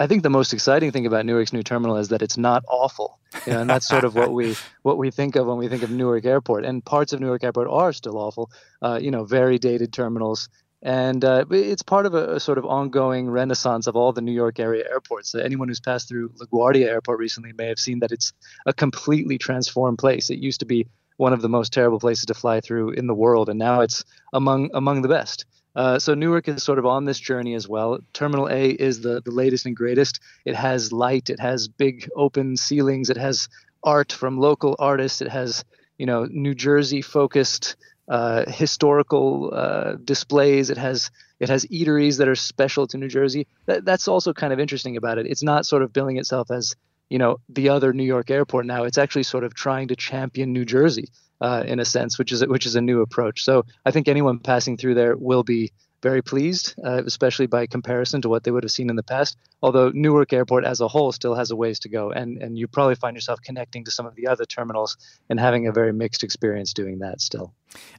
I 0.00 0.06
think 0.06 0.22
the 0.22 0.30
most 0.30 0.54
exciting 0.54 0.92
thing 0.92 1.04
about 1.04 1.26
Newark's 1.26 1.52
new 1.52 1.62
terminal 1.62 1.98
is 1.98 2.08
that 2.08 2.22
it's 2.22 2.38
not 2.38 2.64
awful, 2.68 3.18
you 3.46 3.52
know, 3.52 3.60
and 3.60 3.68
that's 3.68 3.86
sort 3.86 4.04
of 4.04 4.14
what 4.14 4.32
we 4.32 4.56
what 4.82 4.96
we 4.96 5.10
think 5.10 5.36
of 5.36 5.46
when 5.46 5.58
we 5.58 5.68
think 5.68 5.82
of 5.82 5.90
Newark 5.90 6.24
Airport. 6.24 6.64
And 6.64 6.82
parts 6.82 7.12
of 7.12 7.20
Newark 7.20 7.44
Airport 7.44 7.68
are 7.68 7.92
still 7.92 8.16
awful, 8.16 8.50
uh, 8.80 8.98
you 9.00 9.10
know, 9.10 9.24
very 9.24 9.58
dated 9.58 9.92
terminals. 9.92 10.48
And 10.82 11.24
uh, 11.24 11.44
it's 11.50 11.82
part 11.82 12.06
of 12.06 12.14
a, 12.14 12.36
a, 12.36 12.40
sort 12.40 12.56
of 12.56 12.64
ongoing 12.64 13.28
renaissance 13.28 13.86
of 13.86 13.96
all 13.96 14.12
the 14.12 14.22
New 14.22 14.32
York 14.32 14.58
area 14.58 14.84
airports. 14.88 15.34
Uh, 15.34 15.40
anyone 15.40 15.68
who's 15.68 15.80
passed 15.80 16.08
through 16.08 16.30
LaGuardia 16.30 16.86
Airport 16.86 17.18
recently 17.18 17.52
may 17.52 17.66
have 17.66 17.78
seen 17.78 17.98
that 18.00 18.12
it's 18.12 18.32
a 18.64 18.72
completely 18.72 19.36
transformed 19.36 19.98
place. 19.98 20.30
It 20.30 20.38
used 20.38 20.60
to 20.60 20.66
be 20.66 20.86
one 21.18 21.34
of 21.34 21.42
the 21.42 21.50
most 21.50 21.74
terrible 21.74 22.00
places 22.00 22.24
to 22.26 22.34
fly 22.34 22.60
through 22.60 22.92
in 22.92 23.06
the 23.06 23.14
world, 23.14 23.50
and 23.50 23.58
now 23.58 23.82
it's 23.82 24.04
among 24.32 24.70
among 24.72 25.02
the 25.02 25.08
best. 25.08 25.44
Uh, 25.76 25.98
so 25.98 26.14
Newark 26.14 26.48
is 26.48 26.62
sort 26.62 26.78
of 26.78 26.86
on 26.86 27.04
this 27.04 27.20
journey 27.20 27.54
as 27.54 27.68
well. 27.68 27.98
Terminal 28.14 28.48
A 28.48 28.70
is 28.70 29.02
the, 29.02 29.20
the 29.20 29.30
latest 29.30 29.66
and 29.66 29.76
greatest. 29.76 30.18
It 30.46 30.56
has 30.56 30.92
light, 30.92 31.28
it 31.28 31.38
has 31.38 31.68
big 31.68 32.08
open 32.16 32.56
ceilings, 32.56 33.10
it 33.10 33.18
has 33.18 33.48
art 33.84 34.12
from 34.12 34.38
local 34.38 34.76
artists, 34.78 35.20
it 35.20 35.28
has 35.28 35.62
you 35.98 36.06
know 36.06 36.24
New 36.24 36.54
Jersey 36.54 37.02
focused 37.02 37.76
uh, 38.10 38.44
historical 38.50 39.50
uh, 39.54 39.94
displays. 40.04 40.68
It 40.68 40.76
has 40.76 41.10
it 41.38 41.48
has 41.48 41.64
eateries 41.66 42.18
that 42.18 42.28
are 42.28 42.34
special 42.34 42.86
to 42.88 42.98
New 42.98 43.08
Jersey. 43.08 43.46
That, 43.66 43.84
that's 43.84 44.08
also 44.08 44.32
kind 44.32 44.52
of 44.52 44.58
interesting 44.58 44.96
about 44.96 45.18
it. 45.18 45.26
It's 45.26 45.44
not 45.44 45.64
sort 45.64 45.82
of 45.82 45.92
billing 45.92 46.18
itself 46.18 46.50
as 46.50 46.74
you 47.08 47.18
know 47.18 47.38
the 47.48 47.68
other 47.68 47.92
New 47.92 48.04
York 48.04 48.30
airport 48.30 48.66
now. 48.66 48.82
It's 48.82 48.98
actually 48.98 49.22
sort 49.22 49.44
of 49.44 49.54
trying 49.54 49.88
to 49.88 49.96
champion 49.96 50.52
New 50.52 50.64
Jersey 50.64 51.08
uh, 51.40 51.62
in 51.64 51.78
a 51.78 51.84
sense, 51.84 52.18
which 52.18 52.32
is 52.32 52.44
which 52.44 52.66
is 52.66 52.74
a 52.74 52.80
new 52.80 53.00
approach. 53.00 53.44
So 53.44 53.64
I 53.86 53.92
think 53.92 54.08
anyone 54.08 54.40
passing 54.40 54.76
through 54.76 54.96
there 54.96 55.16
will 55.16 55.44
be 55.44 55.72
very 56.02 56.22
pleased, 56.22 56.74
uh, 56.84 57.02
especially 57.04 57.46
by 57.46 57.66
comparison 57.66 58.22
to 58.22 58.28
what 58.28 58.44
they 58.44 58.50
would 58.50 58.64
have 58.64 58.70
seen 58.70 58.90
in 58.90 58.96
the 58.96 59.02
past. 59.02 59.36
Although 59.62 59.90
Newark 59.90 60.32
Airport 60.32 60.64
as 60.64 60.80
a 60.80 60.88
whole 60.88 61.12
still 61.12 61.34
has 61.34 61.50
a 61.50 61.56
ways 61.56 61.80
to 61.80 61.88
go, 61.88 62.10
and 62.10 62.42
and 62.42 62.58
you 62.58 62.66
probably 62.66 62.94
find 62.94 63.16
yourself 63.16 63.40
connecting 63.42 63.84
to 63.84 63.90
some 63.90 64.06
of 64.06 64.14
the 64.14 64.26
other 64.28 64.44
terminals 64.44 64.96
and 65.28 65.38
having 65.38 65.66
a 65.66 65.72
very 65.72 65.92
mixed 65.92 66.24
experience 66.24 66.72
doing 66.72 67.00
that 67.00 67.20
still. 67.20 67.52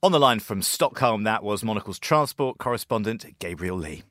On 0.03 0.11
the 0.11 0.19
line 0.19 0.39
from 0.39 0.61
Stockholm, 0.61 1.23
that 1.23 1.43
was 1.43 1.63
Monocle's 1.63 1.99
transport 1.99 2.57
correspondent 2.57 3.25
Gabriel 3.39 3.77
Leigh. 3.77 4.03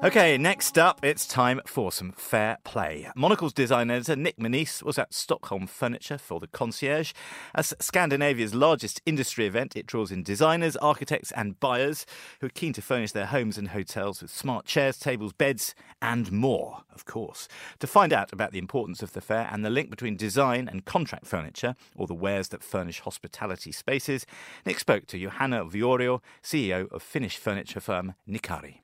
Okay, 0.00 0.38
next 0.38 0.78
up, 0.78 1.04
it's 1.04 1.26
time 1.26 1.60
for 1.66 1.90
some 1.90 2.12
fair 2.12 2.58
play. 2.62 3.10
Monocle's 3.16 3.52
design 3.52 3.90
editor 3.90 4.14
Nic 4.14 4.38
Monisse 4.38 4.80
was 4.80 4.96
at 4.96 5.12
Stockholm 5.12 5.66
Furniture 5.66 6.18
for 6.18 6.38
the 6.38 6.46
Concierge. 6.46 7.12
As 7.52 7.74
Scandinavia's 7.80 8.54
largest 8.54 9.02
industry 9.06 9.44
event, 9.44 9.74
it 9.76 9.88
draws 9.88 10.12
in 10.12 10.22
designers, 10.22 10.76
architects, 10.76 11.32
and 11.32 11.58
buyers 11.58 12.06
who 12.40 12.46
are 12.46 12.50
keen 12.50 12.72
to 12.74 12.80
furnish 12.80 13.10
their 13.10 13.26
homes 13.26 13.58
and 13.58 13.70
hotels 13.70 14.22
with 14.22 14.30
smart 14.30 14.66
chairs, 14.66 15.00
tables, 15.00 15.32
beds, 15.32 15.74
and 16.00 16.30
more, 16.30 16.82
of 16.94 17.04
course. 17.04 17.48
To 17.80 17.88
find 17.88 18.12
out 18.12 18.32
about 18.32 18.52
the 18.52 18.60
importance 18.60 19.02
of 19.02 19.14
the 19.14 19.20
fair 19.20 19.48
and 19.50 19.64
the 19.64 19.70
link 19.70 19.90
between 19.90 20.16
design 20.16 20.68
and 20.68 20.84
contract 20.84 21.26
furniture, 21.26 21.74
or 21.96 22.06
the 22.06 22.14
wares 22.14 22.50
that 22.50 22.62
furnish 22.62 23.00
hospitality 23.00 23.72
spaces, 23.72 24.26
Nick 24.64 24.78
spoke 24.78 25.08
to 25.08 25.18
Johanna 25.18 25.64
Vuorio, 25.64 26.20
CEO 26.40 26.88
of 26.92 27.02
Finnish 27.02 27.36
furniture 27.36 27.80
firm 27.80 28.14
Nikari. 28.28 28.82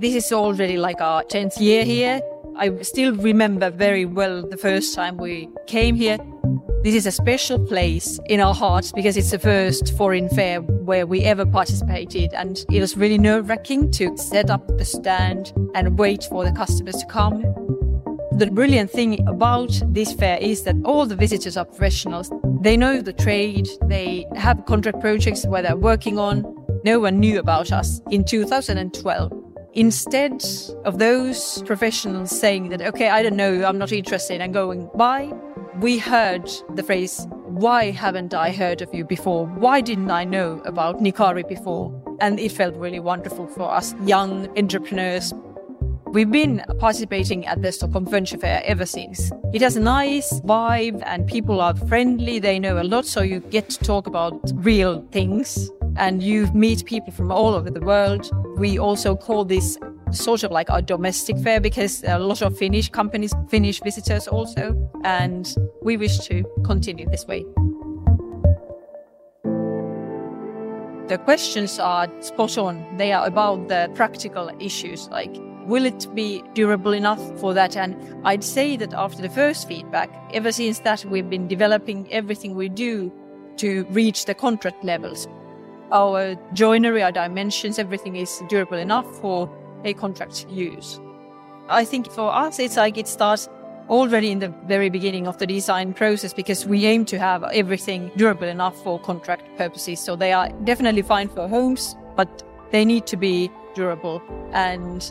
This 0.00 0.14
is 0.14 0.32
already 0.32 0.76
like 0.76 1.00
our 1.00 1.24
10th 1.24 1.58
year 1.58 1.84
here. 1.84 2.20
I 2.56 2.70
still 2.82 3.16
remember 3.16 3.68
very 3.68 4.04
well 4.04 4.46
the 4.46 4.56
first 4.56 4.94
time 4.94 5.16
we 5.16 5.48
came 5.66 5.96
here. 5.96 6.18
This 6.84 6.94
is 6.94 7.04
a 7.04 7.10
special 7.10 7.58
place 7.58 8.20
in 8.26 8.38
our 8.38 8.54
hearts 8.54 8.92
because 8.92 9.16
it's 9.16 9.32
the 9.32 9.40
first 9.40 9.96
foreign 9.96 10.28
fair 10.28 10.60
where 10.60 11.04
we 11.04 11.24
ever 11.24 11.44
participated, 11.44 12.32
and 12.32 12.64
it 12.70 12.78
was 12.80 12.96
really 12.96 13.18
nerve 13.18 13.48
wracking 13.48 13.90
to 13.90 14.16
set 14.16 14.50
up 14.50 14.64
the 14.78 14.84
stand 14.84 15.52
and 15.74 15.98
wait 15.98 16.28
for 16.30 16.44
the 16.44 16.52
customers 16.52 16.94
to 16.94 17.06
come. 17.06 17.42
The 18.34 18.48
brilliant 18.52 18.92
thing 18.92 19.26
about 19.26 19.82
this 19.88 20.12
fair 20.12 20.38
is 20.38 20.62
that 20.62 20.76
all 20.84 21.06
the 21.06 21.16
visitors 21.16 21.56
are 21.56 21.64
professionals. 21.64 22.30
They 22.60 22.76
know 22.76 23.02
the 23.02 23.12
trade, 23.12 23.68
they 23.86 24.26
have 24.36 24.64
contract 24.64 25.00
projects 25.00 25.44
where 25.44 25.62
they're 25.62 25.76
working 25.76 26.20
on. 26.20 26.44
No 26.84 27.00
one 27.00 27.18
knew 27.18 27.40
about 27.40 27.72
us 27.72 28.00
in 28.12 28.24
2012. 28.24 29.47
Instead 29.78 30.44
of 30.84 30.98
those 30.98 31.62
professionals 31.62 32.30
saying 32.38 32.68
that, 32.70 32.82
okay, 32.82 33.08
I 33.08 33.22
don't 33.22 33.36
know, 33.36 33.64
I'm 33.64 33.78
not 33.78 33.92
interested, 33.92 34.40
and 34.40 34.52
going 34.52 34.82
why? 34.92 35.32
we 35.80 35.96
heard 35.96 36.50
the 36.74 36.82
phrase, 36.82 37.26
why 37.44 37.90
haven't 37.90 38.34
I 38.34 38.50
heard 38.50 38.82
of 38.82 38.92
you 38.92 39.04
before? 39.04 39.46
Why 39.46 39.80
didn't 39.80 40.10
I 40.10 40.24
know 40.24 40.60
about 40.64 40.98
Nikari 40.98 41.48
before? 41.48 41.94
And 42.20 42.40
it 42.40 42.50
felt 42.50 42.74
really 42.74 42.98
wonderful 42.98 43.46
for 43.46 43.70
us 43.70 43.94
young 44.04 44.48
entrepreneurs. 44.58 45.32
We've 46.06 46.30
been 46.30 46.64
participating 46.78 47.46
at 47.46 47.62
the 47.62 47.70
Stockholm 47.70 48.06
Furniture 48.06 48.38
Fair 48.38 48.62
ever 48.64 48.86
since. 48.86 49.30
It 49.52 49.62
has 49.62 49.76
a 49.76 49.80
nice 49.80 50.40
vibe 50.40 51.00
and 51.06 51.26
people 51.26 51.60
are 51.60 51.76
friendly, 51.76 52.40
they 52.40 52.58
know 52.58 52.80
a 52.80 52.82
lot, 52.82 53.06
so 53.06 53.22
you 53.22 53.40
get 53.40 53.68
to 53.70 53.78
talk 53.78 54.06
about 54.06 54.40
real 54.54 55.06
things 55.12 55.70
and 55.98 56.22
you 56.22 56.46
meet 56.54 56.84
people 56.86 57.12
from 57.12 57.30
all 57.30 57.54
over 57.54 57.70
the 57.70 57.80
world. 57.80 58.30
We 58.56 58.78
also 58.78 59.16
call 59.16 59.44
this 59.44 59.78
sort 60.12 60.42
of 60.44 60.50
like 60.50 60.70
our 60.70 60.80
domestic 60.80 61.36
fair 61.38 61.60
because 61.60 62.02
a 62.04 62.18
lot 62.18 62.40
of 62.40 62.56
Finnish 62.56 62.88
companies, 62.88 63.34
Finnish 63.48 63.80
visitors 63.82 64.26
also, 64.26 64.90
and 65.04 65.54
we 65.82 65.96
wish 65.96 66.18
to 66.28 66.44
continue 66.64 67.06
this 67.10 67.26
way. 67.26 67.44
The 71.08 71.18
questions 71.18 71.78
are 71.78 72.08
spot 72.20 72.56
on. 72.58 72.96
They 72.96 73.12
are 73.12 73.26
about 73.26 73.68
the 73.68 73.90
practical 73.94 74.50
issues 74.60 75.08
like 75.08 75.34
will 75.66 75.84
it 75.84 76.06
be 76.14 76.42
durable 76.54 76.92
enough 76.94 77.20
for 77.38 77.52
that? 77.52 77.76
And 77.76 77.94
I'd 78.24 78.42
say 78.42 78.76
that 78.78 78.94
after 78.94 79.20
the 79.20 79.28
first 79.28 79.68
feedback, 79.68 80.10
ever 80.32 80.50
since 80.50 80.78
that, 80.80 81.04
we've 81.04 81.28
been 81.28 81.46
developing 81.46 82.10
everything 82.10 82.54
we 82.54 82.70
do 82.70 83.12
to 83.58 83.84
reach 83.90 84.24
the 84.24 84.34
contract 84.34 84.82
levels 84.82 85.28
our 85.92 86.34
joinery, 86.52 87.02
our 87.02 87.12
dimensions, 87.12 87.78
everything 87.78 88.16
is 88.16 88.42
durable 88.48 88.78
enough 88.78 89.06
for 89.20 89.50
a 89.84 89.94
contract 89.94 90.46
use. 90.48 91.00
I 91.68 91.84
think 91.84 92.10
for 92.10 92.32
us, 92.32 92.58
it's 92.58 92.76
like 92.76 92.96
it 92.96 93.06
starts 93.06 93.48
already 93.88 94.30
in 94.30 94.38
the 94.38 94.48
very 94.66 94.90
beginning 94.90 95.26
of 95.26 95.38
the 95.38 95.46
design 95.46 95.94
process 95.94 96.32
because 96.32 96.66
we 96.66 96.84
aim 96.86 97.04
to 97.06 97.18
have 97.18 97.42
everything 97.44 98.10
durable 98.16 98.48
enough 98.48 98.76
for 98.82 98.98
contract 99.00 99.44
purposes. 99.56 100.00
So 100.00 100.16
they 100.16 100.32
are 100.32 100.50
definitely 100.64 101.02
fine 101.02 101.28
for 101.28 101.48
homes, 101.48 101.96
but 102.16 102.42
they 102.70 102.84
need 102.84 103.06
to 103.06 103.16
be 103.16 103.50
durable. 103.74 104.22
And 104.52 105.10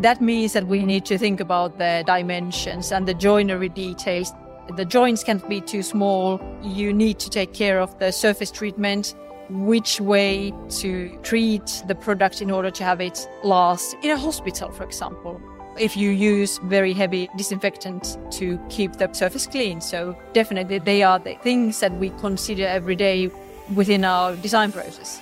that 0.00 0.20
means 0.20 0.52
that 0.54 0.66
we 0.66 0.84
need 0.84 1.04
to 1.06 1.18
think 1.18 1.40
about 1.40 1.78
the 1.78 2.02
dimensions 2.06 2.90
and 2.92 3.06
the 3.06 3.14
joinery 3.14 3.68
details. 3.68 4.32
The 4.76 4.84
joints 4.84 5.22
can't 5.22 5.48
be 5.48 5.60
too 5.60 5.82
small. 5.82 6.40
You 6.62 6.92
need 6.92 7.20
to 7.20 7.30
take 7.30 7.54
care 7.54 7.80
of 7.80 7.96
the 8.00 8.10
surface 8.10 8.50
treatment 8.50 9.14
which 9.50 10.00
way 10.00 10.52
to 10.68 11.16
treat 11.22 11.82
the 11.86 11.94
product 11.94 12.42
in 12.42 12.50
order 12.50 12.70
to 12.70 12.84
have 12.84 13.00
it 13.00 13.28
last 13.42 13.96
in 14.02 14.10
a 14.10 14.16
hospital, 14.16 14.70
for 14.70 14.84
example. 14.84 15.40
If 15.78 15.96
you 15.96 16.10
use 16.10 16.58
very 16.64 16.92
heavy 16.92 17.28
disinfectant 17.36 18.16
to 18.32 18.58
keep 18.70 18.94
the 18.94 19.12
surface 19.12 19.46
clean. 19.46 19.80
So, 19.80 20.16
definitely, 20.32 20.78
they 20.78 21.02
are 21.02 21.18
the 21.18 21.34
things 21.42 21.80
that 21.80 21.92
we 21.98 22.10
consider 22.10 22.66
every 22.66 22.96
day 22.96 23.30
within 23.74 24.04
our 24.04 24.34
design 24.36 24.72
process. 24.72 25.20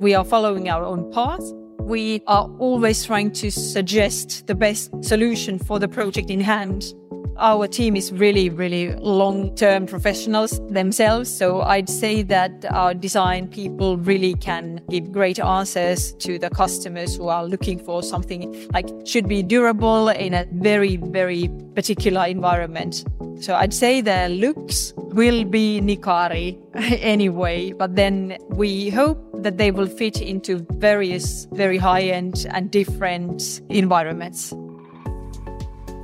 We 0.00 0.14
are 0.14 0.24
following 0.24 0.68
our 0.68 0.84
own 0.84 1.12
path. 1.12 1.42
We 1.80 2.22
are 2.26 2.48
always 2.58 3.04
trying 3.04 3.32
to 3.32 3.50
suggest 3.50 4.46
the 4.46 4.54
best 4.54 5.04
solution 5.04 5.58
for 5.58 5.78
the 5.78 5.88
project 5.88 6.30
in 6.30 6.40
hand. 6.40 6.94
Our 7.38 7.68
team 7.68 7.96
is 7.96 8.12
really, 8.12 8.48
really 8.48 8.94
long 8.94 9.54
term 9.56 9.86
professionals 9.86 10.58
themselves. 10.70 11.28
So 11.34 11.60
I'd 11.60 11.88
say 11.88 12.22
that 12.22 12.64
our 12.70 12.94
design 12.94 13.48
people 13.48 13.98
really 13.98 14.34
can 14.34 14.80
give 14.88 15.12
great 15.12 15.38
answers 15.38 16.12
to 16.14 16.38
the 16.38 16.48
customers 16.48 17.14
who 17.16 17.28
are 17.28 17.44
looking 17.44 17.78
for 17.78 18.02
something 18.02 18.68
like 18.72 18.88
should 19.04 19.28
be 19.28 19.42
durable 19.42 20.08
in 20.08 20.32
a 20.32 20.46
very, 20.52 20.96
very 20.96 21.50
particular 21.74 22.24
environment. 22.26 23.04
So 23.40 23.54
I'd 23.54 23.74
say 23.74 24.00
the 24.00 24.30
looks 24.30 24.94
will 24.96 25.44
be 25.44 25.80
Nikari 25.82 26.58
anyway, 26.74 27.72
but 27.72 27.96
then 27.96 28.38
we 28.48 28.88
hope 28.88 29.18
that 29.42 29.58
they 29.58 29.70
will 29.70 29.88
fit 29.88 30.22
into 30.22 30.66
various 30.78 31.46
very 31.52 31.76
high 31.76 32.02
end 32.02 32.46
and 32.50 32.70
different 32.70 33.60
environments 33.68 34.54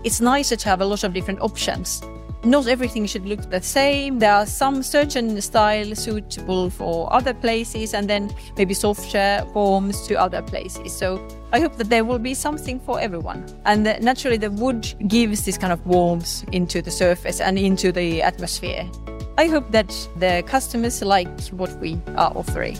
it's 0.05 0.21
nicer 0.21 0.57
to 0.57 0.69
have 0.69 0.81
a 0.81 0.85
lot 0.85 1.05
of 1.05 1.13
different 1.13 1.41
options. 1.41 2.03
Not 2.45 2.67
everything 2.67 3.07
should 3.07 3.25
look 3.25 3.51
the 3.51 3.63
same. 3.63 4.19
There 4.19 4.33
are 4.33 4.47
some 4.47 4.83
certain 4.83 5.41
styles 5.41 6.01
suitable 6.01 6.71
for 6.71 7.13
other 7.13 7.33
places 7.35 7.95
and 7.95 8.11
then 8.11 8.35
maybe 8.57 8.75
softer 8.75 9.47
forms 9.53 10.09
to 10.09 10.17
other 10.17 10.43
places. 10.43 10.93
So 10.93 11.25
I 11.53 11.61
hope 11.61 11.77
that 11.77 11.89
there 11.89 12.05
will 12.05 12.19
be 12.19 12.35
something 12.35 12.81
for 12.81 12.99
everyone. 12.99 13.47
And 13.65 13.85
naturally, 14.01 14.39
the 14.39 14.51
wood 14.51 14.93
gives 15.07 15.45
this 15.45 15.57
kind 15.57 15.73
of 15.73 15.87
warmth 15.87 16.45
into 16.51 16.83
the 16.83 16.91
surface 16.91 17.41
and 17.41 17.57
into 17.57 17.93
the 17.93 18.23
atmosphere. 18.23 18.91
I 19.39 19.47
hope 19.47 19.71
that 19.71 19.89
the 20.17 20.43
customers 20.45 21.01
like 21.01 21.29
what 21.51 21.71
we 21.79 22.01
are 22.17 22.33
offering. 22.35 22.77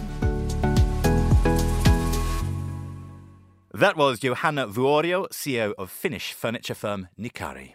That 3.75 3.97
was 3.97 4.19
Johanna 4.19 4.69
Vuorio, 4.69 5.29
CEO 5.31 5.73
of 5.79 5.91
Finnish 5.91 6.35
furniture 6.35 6.75
firm 6.75 7.09
Nikari. 7.19 7.73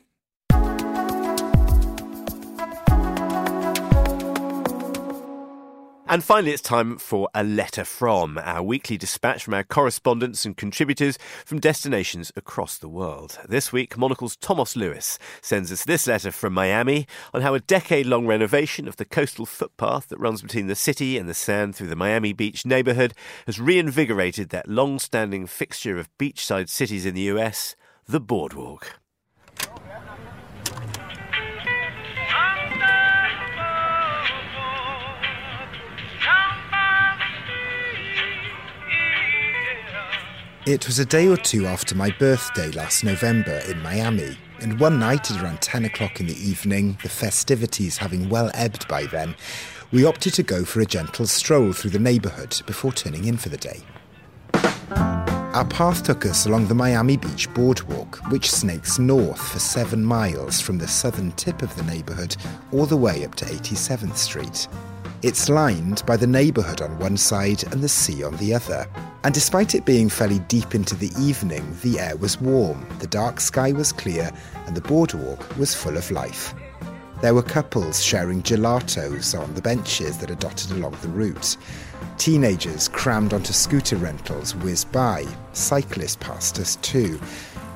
And 6.09 6.23
finally, 6.23 6.53
it's 6.53 6.61
time 6.61 6.97
for 6.97 7.27
a 7.35 7.43
letter 7.43 7.83
from 7.83 8.37
our 8.37 8.63
weekly 8.63 8.97
dispatch 8.97 9.43
from 9.43 9.53
our 9.53 9.65
correspondents 9.65 10.45
and 10.45 10.55
contributors 10.55 11.17
from 11.45 11.59
destinations 11.59 12.31
across 12.37 12.77
the 12.77 12.87
world. 12.87 13.37
This 13.49 13.73
week, 13.73 13.97
Monocle's 13.97 14.37
Tomos 14.37 14.77
Lewis 14.77 15.19
sends 15.41 15.69
us 15.69 15.83
this 15.83 16.07
letter 16.07 16.31
from 16.31 16.53
Miami 16.53 17.07
on 17.33 17.41
how 17.41 17.55
a 17.55 17.59
decade 17.59 18.05
long 18.05 18.25
renovation 18.25 18.87
of 18.87 18.95
the 18.95 19.03
coastal 19.03 19.45
footpath 19.45 20.07
that 20.07 20.19
runs 20.19 20.41
between 20.41 20.67
the 20.67 20.75
city 20.75 21.17
and 21.17 21.27
the 21.27 21.33
sand 21.33 21.75
through 21.75 21.87
the 21.87 21.95
Miami 21.97 22.31
Beach 22.31 22.65
neighborhood 22.65 23.13
has 23.45 23.59
reinvigorated 23.59 24.47
that 24.49 24.69
long 24.69 24.99
standing 24.99 25.45
fixture 25.45 25.97
of 25.97 26.09
beachside 26.17 26.69
cities 26.69 27.05
in 27.05 27.15
the 27.15 27.21
US, 27.23 27.75
the 28.07 28.21
boardwalk. 28.21 28.97
It 40.67 40.85
was 40.85 40.99
a 40.99 41.05
day 41.05 41.29
or 41.29 41.37
two 41.37 41.65
after 41.65 41.95
my 41.95 42.11
birthday 42.19 42.71
last 42.71 43.01
November 43.01 43.61
in 43.69 43.81
Miami, 43.81 44.37
and 44.59 44.77
one 44.81 44.99
night 44.99 45.31
at 45.31 45.41
around 45.41 45.61
10 45.61 45.85
o'clock 45.85 46.19
in 46.19 46.27
the 46.27 46.37
evening, 46.37 46.97
the 47.03 47.07
festivities 47.07 47.95
having 47.95 48.27
well 48.27 48.51
ebbed 48.53 48.85
by 48.89 49.05
then, 49.05 49.33
we 49.93 50.03
opted 50.03 50.33
to 50.33 50.43
go 50.43 50.65
for 50.65 50.81
a 50.81 50.85
gentle 50.85 51.25
stroll 51.25 51.71
through 51.71 51.91
the 51.91 51.99
neighbourhood 51.99 52.61
before 52.65 52.91
turning 52.91 53.23
in 53.23 53.37
for 53.37 53.47
the 53.47 53.55
day. 53.55 53.81
Our 54.51 55.65
path 55.69 56.03
took 56.03 56.25
us 56.25 56.45
along 56.45 56.67
the 56.67 56.75
Miami 56.75 57.15
Beach 57.15 57.49
boardwalk, 57.53 58.17
which 58.29 58.51
snakes 58.51 58.99
north 58.99 59.39
for 59.53 59.59
seven 59.59 60.03
miles 60.03 60.59
from 60.59 60.79
the 60.79 60.87
southern 60.89 61.31
tip 61.31 61.61
of 61.61 61.73
the 61.77 61.83
neighbourhood 61.83 62.35
all 62.73 62.85
the 62.85 62.97
way 62.97 63.23
up 63.23 63.35
to 63.35 63.45
87th 63.45 64.17
Street. 64.17 64.67
It's 65.23 65.49
lined 65.49 66.03
by 66.05 66.15
the 66.15 66.27
neighbourhood 66.27 66.79
on 66.79 66.99
one 66.99 67.17
side 67.17 67.63
and 67.71 67.81
the 67.81 67.89
sea 67.89 68.23
on 68.23 68.37
the 68.37 68.53
other. 68.53 68.87
And 69.23 69.33
despite 69.33 69.73
it 69.73 69.83
being 69.83 70.09
fairly 70.09 70.37
deep 70.39 70.75
into 70.75 70.95
the 70.95 71.11
evening, 71.19 71.75
the 71.81 71.99
air 71.99 72.15
was 72.17 72.39
warm, 72.39 72.87
the 72.99 73.07
dark 73.07 73.39
sky 73.39 73.71
was 73.71 73.91
clear, 73.91 74.31
and 74.67 74.77
the 74.77 74.81
boardwalk 74.81 75.57
was 75.57 75.73
full 75.73 75.97
of 75.97 76.11
life. 76.11 76.53
There 77.21 77.33
were 77.33 77.41
couples 77.41 78.03
sharing 78.03 78.43
gelatos 78.43 79.33
on 79.37 79.55
the 79.55 79.61
benches 79.61 80.19
that 80.19 80.29
are 80.29 80.35
dotted 80.35 80.69
along 80.69 80.95
the 81.01 81.07
route. 81.07 81.57
Teenagers 82.19 82.87
crammed 82.87 83.33
onto 83.33 83.53
scooter 83.53 83.95
rentals 83.95 84.53
whizzed 84.53 84.91
by. 84.91 85.25
Cyclists 85.51 86.17
passed 86.17 86.59
us 86.59 86.75
too. 86.83 87.19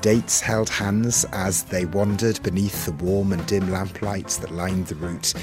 Dates 0.00 0.40
held 0.40 0.68
hands 0.68 1.24
as 1.32 1.64
they 1.64 1.86
wandered 1.86 2.40
beneath 2.44 2.86
the 2.86 3.04
warm 3.04 3.32
and 3.32 3.44
dim 3.46 3.70
lamplights 3.72 4.36
that 4.36 4.52
lined 4.52 4.86
the 4.86 4.96
route, 4.96 5.34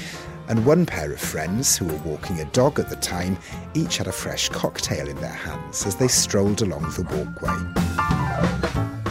and 0.50 0.66
one 0.66 0.84
pair 0.84 1.12
of 1.12 1.20
friends, 1.20 1.76
who 1.76 1.86
were 1.86 1.96
walking 1.98 2.40
a 2.40 2.44
dog 2.46 2.80
at 2.80 2.90
the 2.90 2.96
time, 2.96 3.38
each 3.72 3.98
had 3.98 4.08
a 4.08 4.12
fresh 4.12 4.48
cocktail 4.48 5.08
in 5.08 5.16
their 5.20 5.30
hands 5.30 5.86
as 5.86 5.94
they 5.94 6.08
strolled 6.08 6.60
along 6.60 6.82
the 6.82 7.02
walkway. 7.04 7.56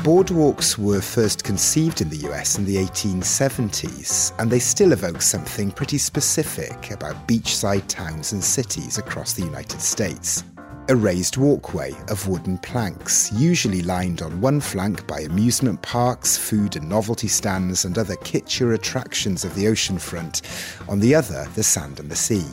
Boardwalks 0.03 0.77
were 0.77 1.01
first 1.01 1.45
conceived 1.45 2.01
in 2.01 2.09
the 2.09 2.29
US 2.29 2.57
in 2.57 2.65
the 2.65 2.75
1870s, 2.75 4.33
and 4.37 4.51
they 4.51 4.59
still 4.59 4.91
evoke 4.91 5.21
something 5.21 5.71
pretty 5.71 5.97
specific 5.97 6.91
about 6.91 7.25
beachside 7.25 7.87
towns 7.87 8.33
and 8.33 8.43
cities 8.43 8.97
across 8.97 9.33
the 9.33 9.43
United 9.43 9.79
States 9.79 10.43
a 10.89 10.95
raised 10.95 11.37
walkway 11.37 11.93
of 12.09 12.27
wooden 12.27 12.57
planks, 12.57 13.31
usually 13.33 13.83
lined 13.83 14.23
on 14.23 14.41
one 14.41 14.59
flank 14.59 15.05
by 15.05 15.19
amusement 15.19 15.79
parks, 15.83 16.35
food 16.35 16.75
and 16.75 16.89
novelty 16.89 17.27
stands, 17.27 17.85
and 17.85 17.95
other 17.95 18.15
kitschier 18.15 18.73
attractions 18.73 19.45
of 19.45 19.53
the 19.53 19.65
oceanfront, 19.65 20.41
on 20.89 20.99
the 20.99 21.13
other, 21.13 21.47
the 21.53 21.61
sand 21.61 21.99
and 21.99 22.09
the 22.09 22.15
sea. 22.15 22.45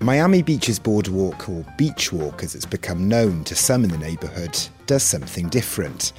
Miami 0.00 0.42
Beach's 0.42 0.78
boardwalk, 0.78 1.48
or 1.48 1.64
beach 1.78 2.12
walk 2.12 2.42
as 2.42 2.54
it's 2.54 2.66
become 2.66 3.08
known 3.08 3.44
to 3.44 3.54
some 3.54 3.82
in 3.82 3.90
the 3.90 3.96
neighbourhood, 3.96 4.56
does 4.84 5.02
something 5.02 5.48
different. 5.48 6.12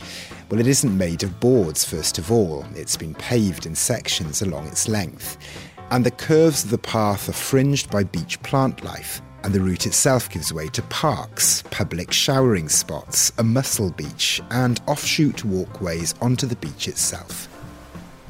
Well, 0.50 0.60
it 0.60 0.68
isn't 0.68 0.98
made 0.98 1.22
of 1.22 1.40
boards, 1.40 1.86
first 1.86 2.18
of 2.18 2.32
all, 2.32 2.66
it's 2.74 2.98
been 2.98 3.14
paved 3.14 3.68
in 3.68 3.76
sections 3.76 4.42
along 4.42 4.66
its 4.66 4.88
length. 4.88 5.38
And 5.92 6.04
the 6.04 6.12
curves 6.12 6.64
of 6.64 6.72
the 6.72 6.80
path 6.80 7.30
are 7.30 7.34
fringed 7.34 7.92
by 7.92 8.04
beach 8.04 8.42
plant 8.42 8.84
life, 8.84 9.22
and 9.44 9.54
the 9.54 9.62
route 9.62 9.86
itself 9.86 10.30
gives 10.30 10.54
way 10.54 10.68
to 10.68 10.82
parks, 10.84 11.64
public 11.72 12.12
showering 12.12 12.70
spots, 12.70 13.32
a 13.38 13.44
mussel 13.44 13.92
beach, 13.92 14.42
and 14.52 14.82
offshoot 14.88 15.46
walkways 15.46 16.16
onto 16.22 16.46
the 16.46 16.56
beach 16.58 16.88
itself. 16.88 17.48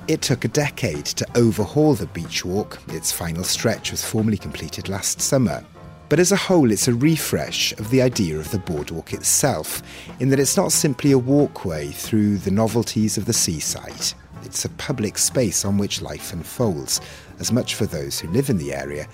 It 0.08 0.22
took 0.22 0.44
a 0.44 0.50
decade 0.50 1.06
to 1.06 1.28
overhaul 1.36 1.94
the 1.94 2.08
beach 2.08 2.44
walk. 2.44 2.80
Its 2.90 3.12
final 3.12 3.44
stretch 3.44 3.92
was 3.92 4.04
formally 4.04 4.38
completed 4.38 4.90
last 4.90 5.22
summer. 5.22 5.64
But 6.10 6.20
as 6.20 6.32
a 6.32 6.36
whole, 6.36 6.72
it's 6.72 6.88
a 6.88 6.94
refresh 6.96 7.74
of 7.74 7.92
the 7.92 8.02
idea 8.02 8.40
of 8.40 8.50
the 8.50 8.58
boardwalk 8.58 9.14
itself, 9.14 9.84
in 10.20 10.30
that 10.30 10.40
it's 10.40 10.58
not 10.58 10.72
simply 10.72 11.12
a 11.12 11.20
walkway 11.20 11.90
through 11.90 12.38
the 12.40 12.50
novelties 12.50 13.18
of 13.18 13.26
the 13.26 13.34
seaside. 13.34 14.14
It's 14.44 14.66
a 14.66 14.70
public 14.70 15.20
space 15.20 15.64
on 15.64 15.78
which 15.78 16.02
life 16.02 16.34
unfolds, 16.34 17.02
as 17.40 17.52
much 17.52 17.76
for 17.76 17.86
those 17.86 18.20
who 18.20 18.30
live 18.30 18.50
in 18.50 18.58
the 18.58 18.74
area 18.74 19.08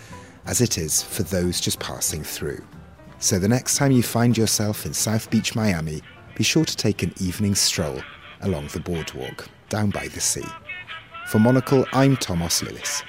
as 0.46 0.62
it 0.62 0.78
is 0.78 1.02
for 1.02 1.24
those 1.24 1.60
just 1.60 1.80
passing 1.80 2.24
through. 2.24 2.64
So 3.20 3.40
the 3.40 3.48
next 3.48 3.78
time 3.78 3.92
you 3.92 4.04
find 4.04 4.38
yourself 4.38 4.86
in 4.86 4.94
South 4.94 5.30
Beach, 5.30 5.56
Miami, 5.56 6.02
be 6.36 6.44
sure 6.44 6.66
to 6.66 6.76
take 6.76 7.02
an 7.02 7.14
evening 7.20 7.56
stroll 7.56 8.02
along 8.42 8.68
the 8.68 8.80
boardwalk 8.80 9.48
down 9.70 9.90
by 9.90 10.08
the 10.08 10.20
sea. 10.20 10.46
For 11.28 11.40
Monocle, 11.40 11.86
I'm 11.94 12.18
Tomos 12.18 12.62
Lewis. 12.62 13.02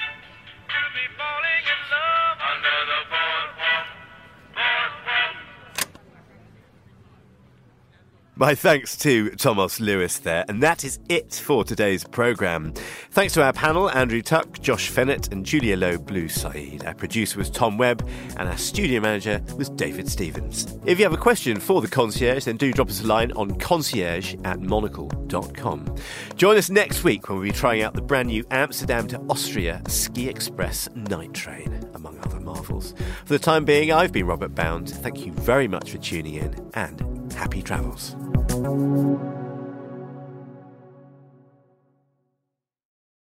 My 8.39 8.55
thanks 8.55 8.99
to 8.99 9.31
Tomos 9.31 9.81
Lewis 9.81 10.19
there, 10.19 10.45
and 10.47 10.63
that 10.63 10.85
is 10.85 10.99
it 11.09 11.33
for 11.33 11.65
today's 11.65 12.05
programme. 12.05 12.75
Thanks 13.11 13.33
to 13.33 13.43
our 13.43 13.55
panel, 13.55 13.91
Andrew 13.91 14.21
Tuck, 14.21 14.61
Josh 14.61 14.91
Fehnert, 14.91 15.33
and 15.33 15.47
Julia 15.47 15.75
Lo 15.75 15.97
Bue-Said. 15.97 16.85
Our 16.85 16.93
producer 16.93 17.39
was 17.39 17.49
Tom 17.49 17.79
Webb, 17.79 18.07
and 18.37 18.47
our 18.47 18.59
studio 18.59 19.01
manager 19.01 19.43
was 19.57 19.71
David 19.71 20.07
Stevens. 20.07 20.77
If 20.85 20.99
you 20.99 21.07
have 21.07 21.15
a 21.15 21.17
question 21.17 21.59
for 21.59 21.81
the 21.81 21.89
concierge, 21.89 22.45
then 22.45 22.59
do 22.59 22.75
drop 22.75 22.91
us 22.91 23.01
a 23.01 23.07
line 23.07 23.33
on 23.33 23.59
concierge 23.59 24.35
at 24.45 24.61
monocle.com. 24.61 25.97
Join 26.35 26.59
us 26.59 26.69
next 26.69 27.05
week 27.05 27.31
when 27.31 27.39
we'll 27.39 27.49
be 27.49 27.53
trying 27.53 27.81
out 27.81 27.95
the 27.95 28.03
brand 28.03 28.29
new 28.29 28.45
Amsterdam 28.51 29.09
to 29.09 29.21
Austria 29.31 29.81
Ski 29.89 30.29
Express 30.29 30.91
night 30.95 31.33
train, 31.33 31.89
among 31.95 32.19
other 32.19 32.41
marvels. 32.41 32.93
For 33.25 33.33
the 33.33 33.39
time 33.39 33.65
being, 33.65 33.93
I've 33.93 34.13
been 34.13 34.27
Robert 34.27 34.55
Bound. 34.55 34.91
Thank 34.91 35.25
you 35.25 35.33
very 35.33 35.69
much 35.69 35.91
for 35.91 35.97
tuning 35.97 36.35
in, 36.35 36.71
and 36.75 37.33
happy 37.33 37.63
travels. 37.63 38.15
Thank 38.35 38.51
you. 38.51 39.36